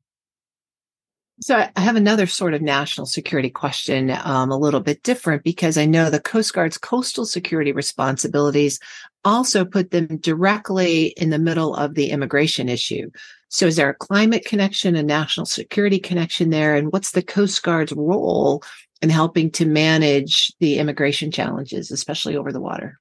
So 1.41 1.57
I 1.57 1.81
have 1.81 1.97
another 1.97 2.27
sort 2.27 2.55
of 2.55 2.63
national 2.63 3.07
security 3.07 3.51
question, 3.51 4.11
um, 4.23 4.53
a 4.53 4.57
little 4.57 4.81
bit 4.81 5.03
different 5.03 5.43
because 5.43 5.77
I 5.77 5.87
know 5.87 6.09
the 6.09 6.21
Coast 6.21 6.55
Guard's 6.55 6.79
coastal 6.79 7.27
security 7.27 7.73
responsibilities 7.73 8.79
also 9.25 9.65
put 9.65 9.91
them 9.91 10.19
directly 10.19 11.07
in 11.17 11.31
the 11.31 11.41
middle 11.41 11.75
of 11.75 11.95
the 11.95 12.11
immigration 12.11 12.69
issue. 12.69 13.11
So 13.49 13.67
is 13.67 13.75
there 13.75 13.91
a 13.91 13.95
climate 13.95 14.45
connection, 14.45 14.95
a 14.95 15.03
national 15.03 15.47
security 15.47 15.99
connection 15.99 16.51
there? 16.51 16.77
And 16.77 16.93
what's 16.93 17.11
the 17.11 17.23
Coast 17.23 17.61
Guard's 17.63 17.93
role 17.93 18.63
in 19.01 19.11
helping 19.11 19.51
to 19.53 19.67
manage 19.67 20.53
the 20.61 20.79
immigration 20.79 21.33
challenges, 21.33 21.91
especially 21.91 22.37
over 22.37 22.53
the 22.53 22.61
water? 22.61 23.01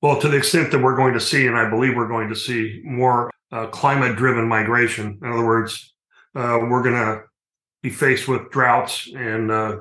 Well, 0.00 0.20
to 0.20 0.28
the 0.28 0.38
extent 0.38 0.70
that 0.70 0.82
we're 0.82 0.96
going 0.96 1.14
to 1.14 1.20
see, 1.20 1.46
and 1.46 1.56
I 1.56 1.68
believe 1.68 1.96
we're 1.96 2.08
going 2.08 2.28
to 2.30 2.36
see 2.36 2.80
more 2.82 3.30
uh, 3.54 3.68
climate 3.68 4.16
driven 4.16 4.48
migration. 4.48 5.16
In 5.22 5.32
other 5.32 5.46
words, 5.46 5.94
uh, 6.34 6.58
we're 6.60 6.82
going 6.82 6.96
to 6.96 7.22
be 7.82 7.90
faced 7.90 8.26
with 8.26 8.50
droughts 8.50 9.08
and 9.14 9.50
uh, 9.50 9.76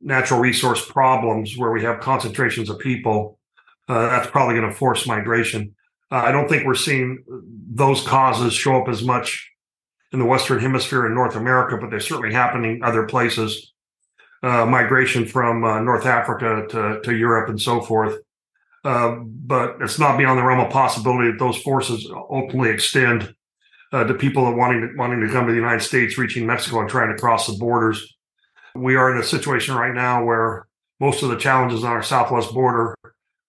natural 0.00 0.40
resource 0.40 0.82
problems 0.88 1.56
where 1.58 1.70
we 1.70 1.82
have 1.82 2.00
concentrations 2.00 2.70
of 2.70 2.78
people, 2.78 3.38
uh, 3.88 4.08
that's 4.08 4.30
probably 4.30 4.54
going 4.54 4.68
to 4.68 4.74
force 4.74 5.06
migration. 5.06 5.74
Uh, 6.10 6.22
I 6.24 6.32
don't 6.32 6.48
think 6.48 6.64
we're 6.64 6.74
seeing 6.74 7.22
those 7.74 8.06
causes 8.06 8.54
show 8.54 8.80
up 8.80 8.88
as 8.88 9.04
much 9.04 9.50
in 10.12 10.18
the 10.18 10.24
Western 10.24 10.58
Hemisphere 10.58 11.06
in 11.06 11.14
North 11.14 11.36
America, 11.36 11.76
but 11.76 11.90
they're 11.90 12.00
certainly 12.00 12.32
happening 12.32 12.80
other 12.82 13.04
places. 13.04 13.72
Uh, 14.42 14.64
migration 14.64 15.26
from 15.26 15.60
North 15.60 16.04
Africa 16.04 16.66
to, 16.68 17.00
to 17.02 17.16
Europe 17.16 17.48
and 17.48 17.60
so 17.60 17.80
forth. 17.80 18.18
Uh, 18.84 19.16
but 19.24 19.76
it's 19.80 19.98
not 19.98 20.18
beyond 20.18 20.38
the 20.38 20.42
realm 20.42 20.60
of 20.60 20.70
possibility 20.70 21.30
that 21.30 21.38
those 21.38 21.56
forces 21.58 22.06
ultimately 22.30 22.70
extend 22.70 23.34
uh, 23.92 24.04
to 24.04 24.12
people 24.12 24.44
that 24.44 24.56
wanting 24.56 24.82
to, 24.82 24.88
wanting 24.96 25.20
to 25.20 25.32
come 25.32 25.46
to 25.46 25.52
the 25.52 25.58
United 25.58 25.82
States, 25.82 26.18
reaching 26.18 26.46
Mexico 26.46 26.80
and 26.80 26.90
trying 26.90 27.14
to 27.14 27.20
cross 27.20 27.46
the 27.46 27.56
borders. 27.58 28.14
We 28.74 28.96
are 28.96 29.10
in 29.10 29.18
a 29.18 29.24
situation 29.24 29.74
right 29.74 29.94
now 29.94 30.24
where 30.24 30.66
most 31.00 31.22
of 31.22 31.30
the 31.30 31.36
challenges 31.36 31.84
on 31.84 31.92
our 31.92 32.02
southwest 32.02 32.52
border 32.52 32.94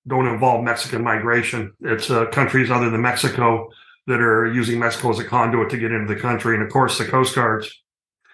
don't 0.07 0.27
involve 0.27 0.63
Mexican 0.63 1.03
migration. 1.03 1.73
It's 1.81 2.09
uh, 2.09 2.27
countries 2.27 2.71
other 2.71 2.89
than 2.89 3.01
Mexico 3.01 3.69
that 4.07 4.21
are 4.21 4.51
using 4.53 4.79
Mexico 4.79 5.09
as 5.09 5.19
a 5.19 5.23
conduit 5.23 5.69
to 5.71 5.77
get 5.77 5.91
into 5.91 6.13
the 6.13 6.19
country. 6.19 6.53
And 6.53 6.63
of 6.63 6.71
course, 6.71 6.97
the 6.97 7.05
Coast 7.05 7.35
Guard's 7.35 7.83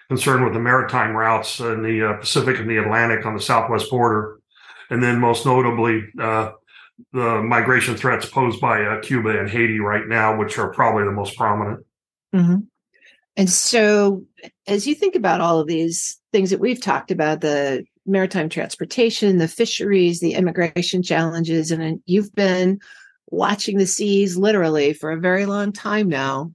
concerned 0.08 0.44
with 0.44 0.52
the 0.52 0.60
maritime 0.60 1.16
routes 1.16 1.60
in 1.60 1.82
the 1.82 2.10
uh, 2.10 2.12
Pacific 2.18 2.58
and 2.58 2.68
the 2.68 2.76
Atlantic 2.76 3.24
on 3.24 3.34
the 3.34 3.40
southwest 3.40 3.90
border. 3.90 4.38
And 4.90 5.02
then 5.02 5.18
most 5.18 5.46
notably, 5.46 6.04
uh, 6.20 6.52
the 7.12 7.42
migration 7.42 7.96
threats 7.96 8.26
posed 8.26 8.60
by 8.60 8.82
uh, 8.82 9.00
Cuba 9.00 9.38
and 9.38 9.48
Haiti 9.48 9.80
right 9.80 10.06
now, 10.06 10.36
which 10.36 10.58
are 10.58 10.72
probably 10.72 11.04
the 11.04 11.12
most 11.12 11.36
prominent. 11.36 11.84
Mm-hmm. 12.34 12.58
And 13.36 13.50
so, 13.50 14.24
as 14.66 14.86
you 14.86 14.94
think 14.94 15.14
about 15.14 15.40
all 15.40 15.58
of 15.58 15.66
these 15.66 16.20
things 16.32 16.50
that 16.50 16.60
we've 16.60 16.80
talked 16.80 17.10
about, 17.10 17.40
the 17.40 17.84
maritime 18.04 18.48
transportation, 18.48 19.38
the 19.38 19.48
fisheries, 19.48 20.20
the 20.20 20.34
immigration 20.34 21.02
challenges, 21.02 21.70
and 21.70 22.00
you've 22.06 22.34
been 22.34 22.78
watching 23.28 23.78
the 23.78 23.86
seas 23.86 24.36
literally 24.36 24.92
for 24.92 25.10
a 25.10 25.20
very 25.20 25.46
long 25.46 25.72
time 25.72 26.08
now. 26.08 26.52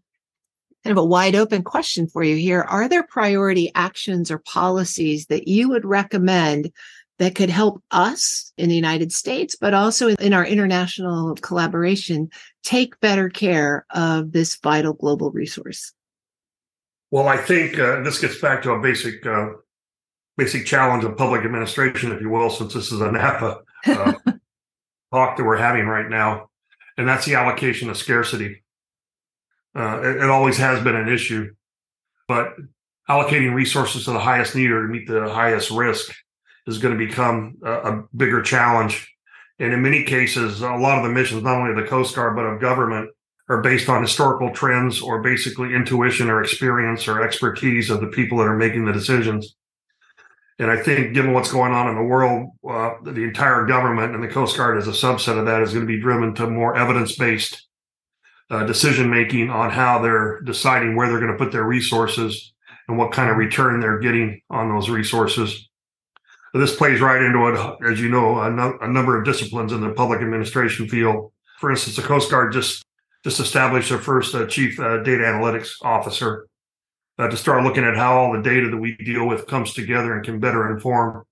Kind 0.83 0.97
of 0.97 1.03
a 1.03 1.07
wide 1.07 1.35
open 1.35 1.63
question 1.63 2.07
for 2.07 2.23
you 2.23 2.35
here. 2.35 2.61
Are 2.61 2.87
there 2.87 3.03
priority 3.03 3.71
actions 3.73 4.29
or 4.29 4.37
policies 4.37 5.25
that 5.27 5.47
you 5.47 5.69
would 5.69 5.83
recommend 5.83 6.71
that 7.19 7.35
could 7.35 7.49
help 7.49 7.81
us 7.91 8.51
in 8.57 8.69
the 8.69 8.75
United 8.75 9.11
States, 9.11 9.55
but 9.59 9.73
also 9.73 10.09
in 10.09 10.33
our 10.33 10.45
international 10.45 11.35
collaboration, 11.35 12.29
take 12.63 12.99
better 12.99 13.29
care 13.29 13.85
of 13.91 14.31
this 14.31 14.55
vital 14.57 14.93
global 14.93 15.31
resource? 15.31 15.93
Well, 17.09 17.27
I 17.27 17.37
think 17.37 17.79
uh, 17.79 18.01
this 18.01 18.19
gets 18.19 18.39
back 18.39 18.61
to 18.63 18.71
a 18.71 18.81
basic 18.81 19.25
uh, 19.25 19.49
basic 20.35 20.65
challenge 20.65 21.03
of 21.03 21.17
public 21.17 21.43
administration, 21.43 22.11
if 22.11 22.21
you 22.21 22.29
will, 22.29 22.49
since 22.49 22.73
this 22.73 22.91
is 22.91 23.01
a 23.01 23.11
NAPA 23.11 23.61
uh, 23.87 24.13
talk 25.13 25.37
that 25.37 25.43
we're 25.43 25.57
having 25.57 25.87
right 25.87 26.09
now, 26.09 26.49
and 26.97 27.07
that's 27.07 27.25
the 27.25 27.35
allocation 27.35 27.89
of 27.89 27.97
scarcity. 27.97 28.63
Uh, 29.75 30.01
it, 30.01 30.17
it 30.17 30.29
always 30.29 30.57
has 30.57 30.83
been 30.83 30.95
an 30.95 31.09
issue, 31.09 31.53
but 32.27 32.55
allocating 33.09 33.53
resources 33.53 34.05
to 34.05 34.11
the 34.11 34.19
highest 34.19 34.55
need 34.55 34.69
or 34.69 34.85
to 34.85 34.91
meet 34.91 35.07
the 35.07 35.29
highest 35.29 35.71
risk 35.71 36.13
is 36.67 36.77
going 36.77 36.97
to 36.97 37.05
become 37.05 37.55
a, 37.63 37.71
a 37.71 38.03
bigger 38.15 38.41
challenge. 38.41 39.11
And 39.59 39.73
in 39.73 39.81
many 39.81 40.03
cases, 40.03 40.61
a 40.61 40.75
lot 40.75 40.97
of 40.97 41.03
the 41.03 41.09
missions, 41.09 41.43
not 41.43 41.57
only 41.57 41.71
of 41.71 41.77
the 41.77 41.89
Coast 41.89 42.15
Guard, 42.15 42.35
but 42.35 42.45
of 42.45 42.61
government, 42.61 43.09
are 43.49 43.61
based 43.61 43.89
on 43.89 44.01
historical 44.01 44.51
trends 44.51 45.01
or 45.01 45.21
basically 45.21 45.73
intuition 45.73 46.29
or 46.29 46.43
experience 46.43 47.07
or 47.07 47.23
expertise 47.23 47.89
of 47.89 48.01
the 48.01 48.07
people 48.07 48.37
that 48.37 48.47
are 48.47 48.57
making 48.57 48.85
the 48.85 48.91
decisions. 48.91 49.55
And 50.59 50.69
I 50.69 50.81
think, 50.81 51.13
given 51.13 51.33
what's 51.33 51.51
going 51.51 51.71
on 51.71 51.87
in 51.87 51.95
the 51.95 52.03
world, 52.03 52.49
uh, 52.67 52.95
the 53.03 53.23
entire 53.23 53.65
government 53.65 54.15
and 54.15 54.23
the 54.23 54.27
Coast 54.27 54.57
Guard, 54.57 54.77
as 54.77 54.87
a 54.87 54.91
subset 54.91 55.37
of 55.37 55.45
that, 55.45 55.61
is 55.61 55.71
going 55.71 55.85
to 55.85 55.93
be 55.93 56.01
driven 56.01 56.33
to 56.35 56.49
more 56.49 56.75
evidence 56.75 57.15
based 57.15 57.67
uh, 58.49 58.65
decision 58.65 59.09
making 59.09 59.49
on 59.49 59.69
how 59.69 59.99
they're 59.99 60.41
deciding 60.41 60.95
where 60.95 61.09
they're 61.09 61.19
going 61.19 61.31
to 61.31 61.37
put 61.37 61.51
their 61.51 61.65
resources 61.65 62.53
and 62.87 62.97
what 62.97 63.11
kind 63.11 63.29
of 63.29 63.37
return 63.37 63.79
they're 63.79 63.99
getting 63.99 64.41
on 64.49 64.69
those 64.69 64.89
resources. 64.89 65.66
This 66.53 66.75
plays 66.75 67.01
right 67.01 67.21
into 67.21 67.47
it, 67.47 67.91
as 67.91 67.99
you 67.99 68.09
know, 68.09 68.39
a, 68.39 68.49
no, 68.49 68.77
a 68.81 68.87
number 68.87 69.17
of 69.17 69.25
disciplines 69.25 69.71
in 69.71 69.81
the 69.81 69.91
public 69.91 70.21
administration 70.21 70.87
field. 70.87 71.31
For 71.59 71.69
instance, 71.69 71.95
the 71.95 72.01
Coast 72.01 72.31
Guard 72.31 72.53
just 72.53 72.83
just 73.23 73.39
established 73.39 73.89
their 73.89 73.97
first 73.97 74.33
uh, 74.33 74.45
chief 74.45 74.79
uh, 74.79 75.03
data 75.03 75.23
analytics 75.23 75.73
officer 75.81 76.47
uh, 77.19 77.27
to 77.27 77.35
start 77.35 77.63
looking 77.63 77.83
at 77.83 77.95
how 77.95 78.17
all 78.17 78.33
the 78.33 78.41
data 78.41 78.69
that 78.69 78.77
we 78.77 78.95
deal 78.97 79.27
with 79.27 79.47
comes 79.47 79.73
together 79.73 80.13
and 80.15 80.23
can 80.23 80.39
better 80.39 80.71
inform 80.71 81.23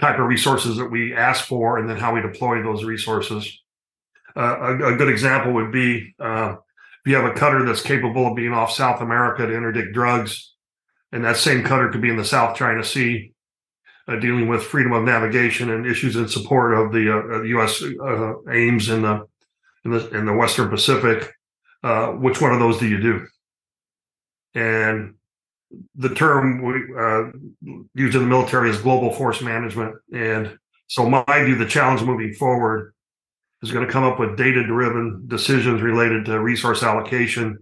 type 0.00 0.18
of 0.18 0.26
resources 0.26 0.76
that 0.76 0.86
we 0.86 1.14
ask 1.14 1.44
for 1.46 1.78
and 1.78 1.88
then 1.88 1.96
how 1.96 2.14
we 2.14 2.20
deploy 2.20 2.62
those 2.62 2.84
resources. 2.84 3.60
Uh, 4.36 4.56
a, 4.60 4.92
a, 4.92 4.96
good 4.96 5.08
example 5.08 5.52
would 5.52 5.72
be 5.72 6.14
uh, 6.20 6.52
if 6.52 7.10
you 7.10 7.16
have 7.16 7.24
a 7.24 7.34
cutter 7.34 7.64
that's 7.64 7.82
capable 7.82 8.26
of 8.26 8.36
being 8.36 8.52
off 8.52 8.70
South 8.70 9.00
America 9.00 9.46
to 9.46 9.56
interdict 9.56 9.94
drugs, 9.94 10.54
and 11.12 11.24
that 11.24 11.36
same 11.36 11.64
cutter 11.64 11.88
could 11.88 12.02
be 12.02 12.10
in 12.10 12.16
the 12.16 12.24
South 12.24 12.56
China 12.56 12.84
Sea 12.84 13.32
uh, 14.08 14.16
dealing 14.16 14.48
with 14.48 14.62
freedom 14.62 14.92
of 14.92 15.04
navigation 15.04 15.70
and 15.70 15.86
issues 15.86 16.16
in 16.16 16.28
support 16.28 16.74
of 16.74 16.92
the, 16.92 17.12
uh, 17.12 17.42
U.S. 17.42 17.82
Uh, 17.82 18.34
aims 18.50 18.88
in 18.88 19.02
the 19.02 19.26
in 19.84 19.90
the 19.90 20.08
in 20.10 20.26
the 20.26 20.32
Western 20.32 20.68
Pacific. 20.68 21.32
Uh, 21.82 22.08
which 22.12 22.40
one 22.40 22.52
of 22.52 22.58
those 22.58 22.78
do 22.78 22.88
you 22.88 23.00
do? 23.00 23.26
And 24.54 25.14
the 25.94 26.14
term 26.14 26.62
we 26.62 26.74
uh, 26.98 27.78
used 27.94 28.14
in 28.14 28.22
the 28.22 28.28
military 28.28 28.70
is 28.70 28.78
global 28.78 29.12
force 29.12 29.42
management. 29.42 29.96
And 30.12 30.58
so, 30.88 31.08
my 31.08 31.44
view, 31.44 31.56
the 31.56 31.66
challenge 31.66 32.02
moving 32.02 32.32
forward 32.34 32.94
is 33.62 33.72
going 33.72 33.86
to 33.86 33.92
come 33.92 34.04
up 34.04 34.18
with 34.18 34.36
data 34.36 34.64
driven 34.64 35.24
decisions 35.26 35.82
related 35.82 36.24
to 36.26 36.40
resource 36.40 36.82
allocation 36.82 37.58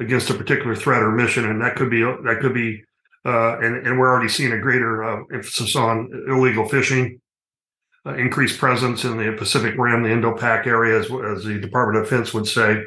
against 0.00 0.30
a 0.30 0.34
particular 0.34 0.74
threat 0.74 1.02
or 1.02 1.12
mission. 1.12 1.48
And 1.48 1.62
that 1.62 1.76
could 1.76 1.90
be 1.90 2.02
that 2.02 2.38
could 2.40 2.54
be 2.54 2.82
uh, 3.24 3.58
and, 3.58 3.86
and, 3.86 3.98
we're 3.98 4.10
already 4.10 4.28
seeing 4.28 4.52
a 4.52 4.60
greater 4.60 5.02
uh, 5.02 5.22
emphasis 5.32 5.74
on 5.74 6.10
illegal 6.28 6.68
fishing, 6.68 7.20
uh, 8.06 8.14
increased 8.14 8.58
presence 8.58 9.04
in 9.04 9.16
the 9.16 9.32
Pacific 9.36 9.74
Rim, 9.76 10.02
the 10.02 10.10
Indo-Pac 10.10 10.66
area, 10.66 11.00
as, 11.00 11.06
as, 11.06 11.44
the 11.44 11.58
Department 11.60 11.98
of 11.98 12.08
Defense 12.08 12.32
would 12.32 12.46
say. 12.46 12.82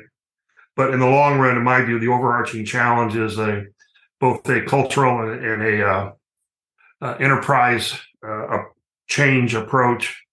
But 0.76 0.94
in 0.94 1.00
the 1.00 1.08
long 1.08 1.38
run, 1.38 1.58
in 1.58 1.63
my 1.63 1.82
view, 1.84 2.00
the 2.00 2.08
overarching 2.08 2.65
challenge 2.65 3.15
is 3.15 3.38
a 3.38 3.65
both 4.20 4.48
a 4.50 4.62
cultural 4.62 5.30
and, 5.30 5.46
and 5.46 5.62
a 5.63 5.88
uh, 5.88 6.12
uh, 7.02 7.15
enterprise 7.20 8.00
uh, 8.24 8.60
a 8.60 8.63
change 9.08 9.54
approach, 9.54 10.24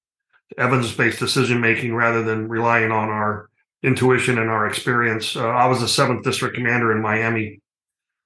evidence-based 0.57 1.19
decision 1.19 1.61
making, 1.61 1.95
rather 1.95 2.23
than 2.23 2.49
relying 2.49 2.93
on 2.93 3.09
our 3.09 3.49
intuition 3.83 4.39
and 4.39 4.51
our 4.51 4.67
experience. 4.67 5.37
I 5.37 5.67
was 5.67 5.83
a 5.83 5.89
seventh 5.89 6.23
district 6.25 6.55
commander 6.55 6.93
in 6.93 7.03
Miami 7.03 7.61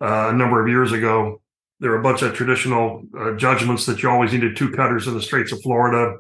a 0.01 0.33
number 0.33 0.61
of 0.61 0.69
years 0.69 0.93
ago 0.93 1.42
there 1.83 1.91
are 1.91 1.99
a 1.99 2.03
bunch 2.03 2.23
of 2.23 2.33
traditional 2.33 3.03
uh, 3.19 3.33
judgments 3.33 3.87
that 3.87 4.03
you 4.03 4.09
always 4.09 4.33
needed 4.33 4.57
two 4.57 4.71
cutters 4.71 5.09
in 5.09 5.15
the 5.15 5.21
Straits 5.21 5.51
of 5.51 5.61
Florida 5.63 6.15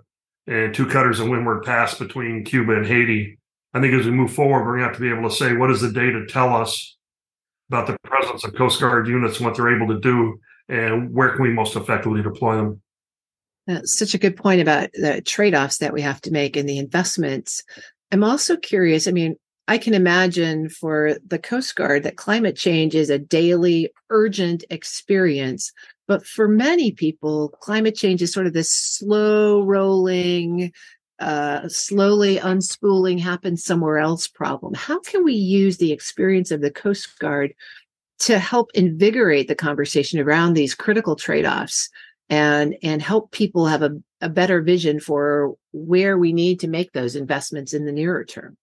and 0.48 0.74
two 0.74 0.86
cutters 0.86 1.20
in 1.20 1.30
Windward 1.30 1.62
Pass 1.62 1.94
between 1.94 2.44
Cuba 2.44 2.74
and 2.74 2.84
Haiti. 2.84 3.38
I 3.72 3.80
think 3.80 3.94
as 3.94 4.04
we 4.04 4.10
move 4.10 4.32
forward, 4.32 4.66
we're 4.66 4.78
going 4.78 4.80
to 4.80 4.86
have 4.86 4.96
to 4.96 5.00
be 5.00 5.08
able 5.08 5.30
to 5.30 5.34
say, 5.34 5.54
what 5.54 5.68
does 5.68 5.80
the 5.80 5.92
data 5.92 6.26
tell 6.28 6.52
us 6.52 6.96
about 7.70 7.86
the 7.86 7.96
presence 8.02 8.44
of 8.44 8.56
Coast 8.56 8.80
Guard 8.80 9.06
units 9.06 9.36
and 9.36 9.46
what 9.46 9.56
they're 9.56 9.74
able 9.74 9.86
to 9.94 10.00
do, 10.00 10.36
and 10.68 11.14
where 11.14 11.30
can 11.30 11.42
we 11.42 11.52
most 11.52 11.76
effectively 11.76 12.22
deploy 12.22 12.56
them? 12.56 12.82
That's 13.68 13.96
such 13.96 14.14
a 14.14 14.18
good 14.18 14.36
point 14.36 14.60
about 14.60 14.90
the 14.94 15.22
trade 15.22 15.54
offs 15.54 15.78
that 15.78 15.92
we 15.92 16.02
have 16.02 16.20
to 16.22 16.32
make 16.32 16.56
and 16.56 16.68
the 16.68 16.78
investments. 16.78 17.62
I'm 18.10 18.24
also 18.24 18.56
curious. 18.56 19.06
I 19.06 19.12
mean, 19.12 19.36
I 19.72 19.78
can 19.78 19.94
imagine 19.94 20.68
for 20.68 21.16
the 21.26 21.38
Coast 21.38 21.74
Guard 21.76 22.02
that 22.02 22.18
climate 22.18 22.56
change 22.56 22.94
is 22.94 23.08
a 23.08 23.18
daily 23.18 23.90
urgent 24.10 24.64
experience. 24.68 25.72
But 26.06 26.26
for 26.26 26.46
many 26.46 26.92
people, 26.92 27.48
climate 27.62 27.94
change 27.94 28.20
is 28.20 28.34
sort 28.34 28.46
of 28.46 28.52
this 28.52 28.70
slow 28.70 29.62
rolling, 29.62 30.74
uh, 31.20 31.70
slowly 31.70 32.36
unspooling, 32.36 33.18
happens 33.18 33.64
somewhere 33.64 33.96
else 33.96 34.28
problem. 34.28 34.74
How 34.74 35.00
can 35.00 35.24
we 35.24 35.32
use 35.32 35.78
the 35.78 35.92
experience 35.92 36.50
of 36.50 36.60
the 36.60 36.70
Coast 36.70 37.18
Guard 37.18 37.54
to 38.18 38.38
help 38.38 38.68
invigorate 38.74 39.48
the 39.48 39.54
conversation 39.54 40.20
around 40.20 40.52
these 40.52 40.74
critical 40.74 41.16
trade 41.16 41.46
offs 41.46 41.88
and, 42.28 42.76
and 42.82 43.00
help 43.00 43.30
people 43.30 43.64
have 43.64 43.80
a, 43.80 43.92
a 44.20 44.28
better 44.28 44.60
vision 44.60 45.00
for 45.00 45.54
where 45.72 46.18
we 46.18 46.34
need 46.34 46.60
to 46.60 46.68
make 46.68 46.92
those 46.92 47.16
investments 47.16 47.72
in 47.72 47.86
the 47.86 47.92
nearer 47.92 48.26
term? 48.26 48.58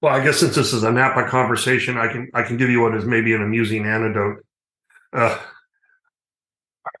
Well, 0.00 0.14
I 0.14 0.22
guess 0.22 0.38
since 0.38 0.54
this 0.54 0.72
is 0.72 0.84
a 0.84 0.92
NAPA 0.92 1.28
conversation, 1.28 1.98
I 1.98 2.08
can 2.08 2.30
I 2.34 2.42
can 2.42 2.56
give 2.56 2.70
you 2.70 2.80
what 2.80 2.94
is 2.94 3.04
maybe 3.04 3.34
an 3.34 3.42
amusing 3.42 3.84
anecdote. 3.84 4.44
Uh, 5.12 5.38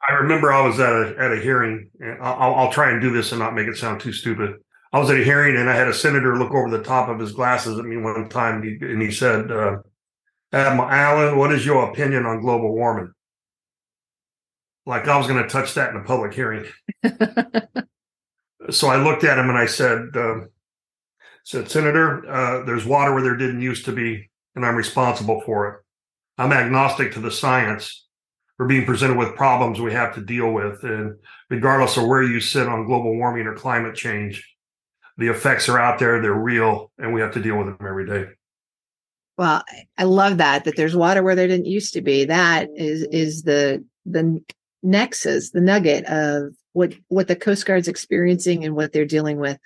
I 0.08 0.14
remember 0.14 0.52
I 0.52 0.66
was 0.66 0.80
at 0.80 0.92
a 0.92 1.14
at 1.18 1.32
a 1.32 1.40
hearing. 1.40 1.90
I'll, 2.20 2.54
I'll 2.54 2.72
try 2.72 2.90
and 2.90 3.00
do 3.00 3.12
this 3.12 3.30
and 3.32 3.38
not 3.38 3.54
make 3.54 3.68
it 3.68 3.76
sound 3.76 4.00
too 4.00 4.12
stupid. 4.12 4.56
I 4.92 4.98
was 4.98 5.10
at 5.10 5.20
a 5.20 5.24
hearing 5.24 5.56
and 5.56 5.68
I 5.68 5.76
had 5.76 5.88
a 5.88 5.94
senator 5.94 6.36
look 6.36 6.52
over 6.52 6.70
the 6.70 6.82
top 6.82 7.08
of 7.08 7.18
his 7.18 7.32
glasses 7.32 7.78
at 7.78 7.84
me 7.84 7.98
one 7.98 8.28
time, 8.28 8.62
and 8.62 8.64
he, 8.64 8.86
and 8.86 9.02
he 9.02 9.12
said, 9.12 9.52
uh, 9.52 9.76
"Admiral 10.52 10.90
Allen, 10.90 11.38
what 11.38 11.52
is 11.52 11.64
your 11.64 11.90
opinion 11.90 12.26
on 12.26 12.40
global 12.40 12.74
warming?" 12.74 13.12
like 14.88 15.06
I 15.06 15.18
was 15.18 15.26
going 15.26 15.42
to 15.42 15.48
touch 15.48 15.74
that 15.74 15.90
in 15.90 16.00
a 16.00 16.02
public 16.02 16.32
hearing. 16.32 16.64
so 18.70 18.88
I 18.88 18.96
looked 18.96 19.22
at 19.22 19.38
him 19.38 19.50
and 19.50 19.58
I 19.58 19.66
said, 19.66 20.08
um, 20.16 20.48
said, 21.48 21.70
Senator, 21.70 22.30
uh, 22.30 22.62
there's 22.66 22.84
water 22.84 23.14
where 23.14 23.22
there 23.22 23.34
didn't 23.34 23.62
used 23.62 23.86
to 23.86 23.92
be, 23.92 24.28
and 24.54 24.66
I'm 24.66 24.76
responsible 24.76 25.40
for 25.46 25.68
it. 25.68 25.80
I'm 26.36 26.52
agnostic 26.52 27.14
to 27.14 27.20
the 27.20 27.30
science. 27.30 28.06
We're 28.58 28.66
being 28.66 28.84
presented 28.84 29.16
with 29.16 29.34
problems 29.34 29.80
we 29.80 29.94
have 29.94 30.14
to 30.16 30.20
deal 30.20 30.52
with. 30.52 30.82
And 30.82 31.16
regardless 31.48 31.96
of 31.96 32.06
where 32.06 32.22
you 32.22 32.40
sit 32.40 32.68
on 32.68 32.84
global 32.84 33.16
warming 33.16 33.46
or 33.46 33.54
climate 33.54 33.94
change, 33.94 34.46
the 35.16 35.28
effects 35.28 35.70
are 35.70 35.78
out 35.78 35.98
there, 35.98 36.20
they're 36.20 36.34
real, 36.34 36.92
and 36.98 37.14
we 37.14 37.22
have 37.22 37.32
to 37.32 37.40
deal 37.40 37.56
with 37.56 37.66
them 37.66 37.78
every 37.80 38.06
day. 38.06 38.30
Well, 39.38 39.62
I 39.96 40.04
love 40.04 40.36
that 40.38 40.64
that 40.64 40.76
there's 40.76 40.96
water 40.96 41.22
where 41.22 41.34
there 41.34 41.48
didn't 41.48 41.64
used 41.64 41.94
to 41.94 42.02
be. 42.02 42.26
That 42.26 42.68
is 42.76 43.04
is 43.04 43.44
the 43.44 43.82
the 44.04 44.42
nexus, 44.82 45.50
the 45.50 45.62
nugget 45.62 46.04
of 46.04 46.52
what 46.74 46.92
what 47.08 47.26
the 47.26 47.36
Coast 47.36 47.64
Guard's 47.64 47.88
experiencing 47.88 48.66
and 48.66 48.76
what 48.76 48.92
they're 48.92 49.06
dealing 49.06 49.38
with. 49.38 49.58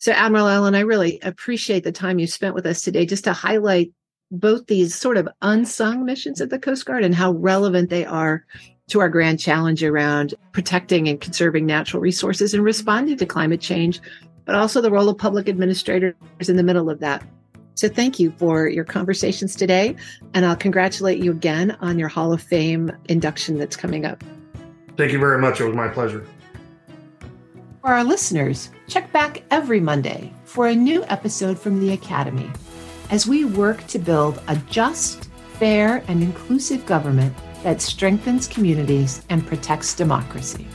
So, 0.00 0.12
Admiral 0.12 0.48
Allen, 0.48 0.76
I 0.76 0.80
really 0.80 1.18
appreciate 1.22 1.82
the 1.82 1.90
time 1.90 2.20
you 2.20 2.28
spent 2.28 2.54
with 2.54 2.66
us 2.66 2.82
today 2.82 3.04
just 3.04 3.24
to 3.24 3.32
highlight 3.32 3.92
both 4.30 4.66
these 4.66 4.94
sort 4.94 5.16
of 5.16 5.28
unsung 5.42 6.04
missions 6.04 6.40
of 6.40 6.50
the 6.50 6.58
Coast 6.58 6.86
Guard 6.86 7.02
and 7.02 7.14
how 7.14 7.32
relevant 7.32 7.90
they 7.90 8.04
are 8.04 8.44
to 8.88 9.00
our 9.00 9.08
grand 9.08 9.40
challenge 9.40 9.82
around 9.82 10.34
protecting 10.52 11.08
and 11.08 11.20
conserving 11.20 11.66
natural 11.66 12.00
resources 12.00 12.54
and 12.54 12.62
responding 12.62 13.16
to 13.16 13.26
climate 13.26 13.60
change, 13.60 14.00
but 14.44 14.54
also 14.54 14.80
the 14.80 14.90
role 14.90 15.08
of 15.08 15.18
public 15.18 15.48
administrators 15.48 16.14
in 16.48 16.56
the 16.56 16.62
middle 16.62 16.88
of 16.88 17.00
that. 17.00 17.24
So 17.74 17.88
thank 17.88 18.20
you 18.20 18.32
for 18.38 18.68
your 18.68 18.84
conversations 18.84 19.56
today. 19.56 19.96
And 20.32 20.46
I'll 20.46 20.56
congratulate 20.56 21.22
you 21.22 21.32
again 21.32 21.76
on 21.80 21.98
your 21.98 22.08
Hall 22.08 22.32
of 22.32 22.40
Fame 22.40 22.92
induction 23.08 23.58
that's 23.58 23.76
coming 23.76 24.04
up. 24.04 24.22
Thank 24.96 25.12
you 25.12 25.18
very 25.18 25.38
much. 25.38 25.60
It 25.60 25.64
was 25.64 25.76
my 25.76 25.88
pleasure. 25.88 26.26
For 27.80 27.90
our 27.90 28.02
listeners, 28.02 28.70
check 28.88 29.12
back 29.12 29.44
every 29.52 29.78
Monday 29.78 30.32
for 30.44 30.66
a 30.66 30.74
new 30.74 31.04
episode 31.04 31.56
from 31.56 31.78
the 31.78 31.92
Academy 31.92 32.50
as 33.10 33.28
we 33.28 33.44
work 33.44 33.86
to 33.86 34.00
build 34.00 34.42
a 34.48 34.56
just, 34.68 35.30
fair, 35.60 36.02
and 36.08 36.20
inclusive 36.20 36.84
government 36.86 37.32
that 37.62 37.80
strengthens 37.80 38.48
communities 38.48 39.22
and 39.28 39.46
protects 39.46 39.94
democracy. 39.94 40.66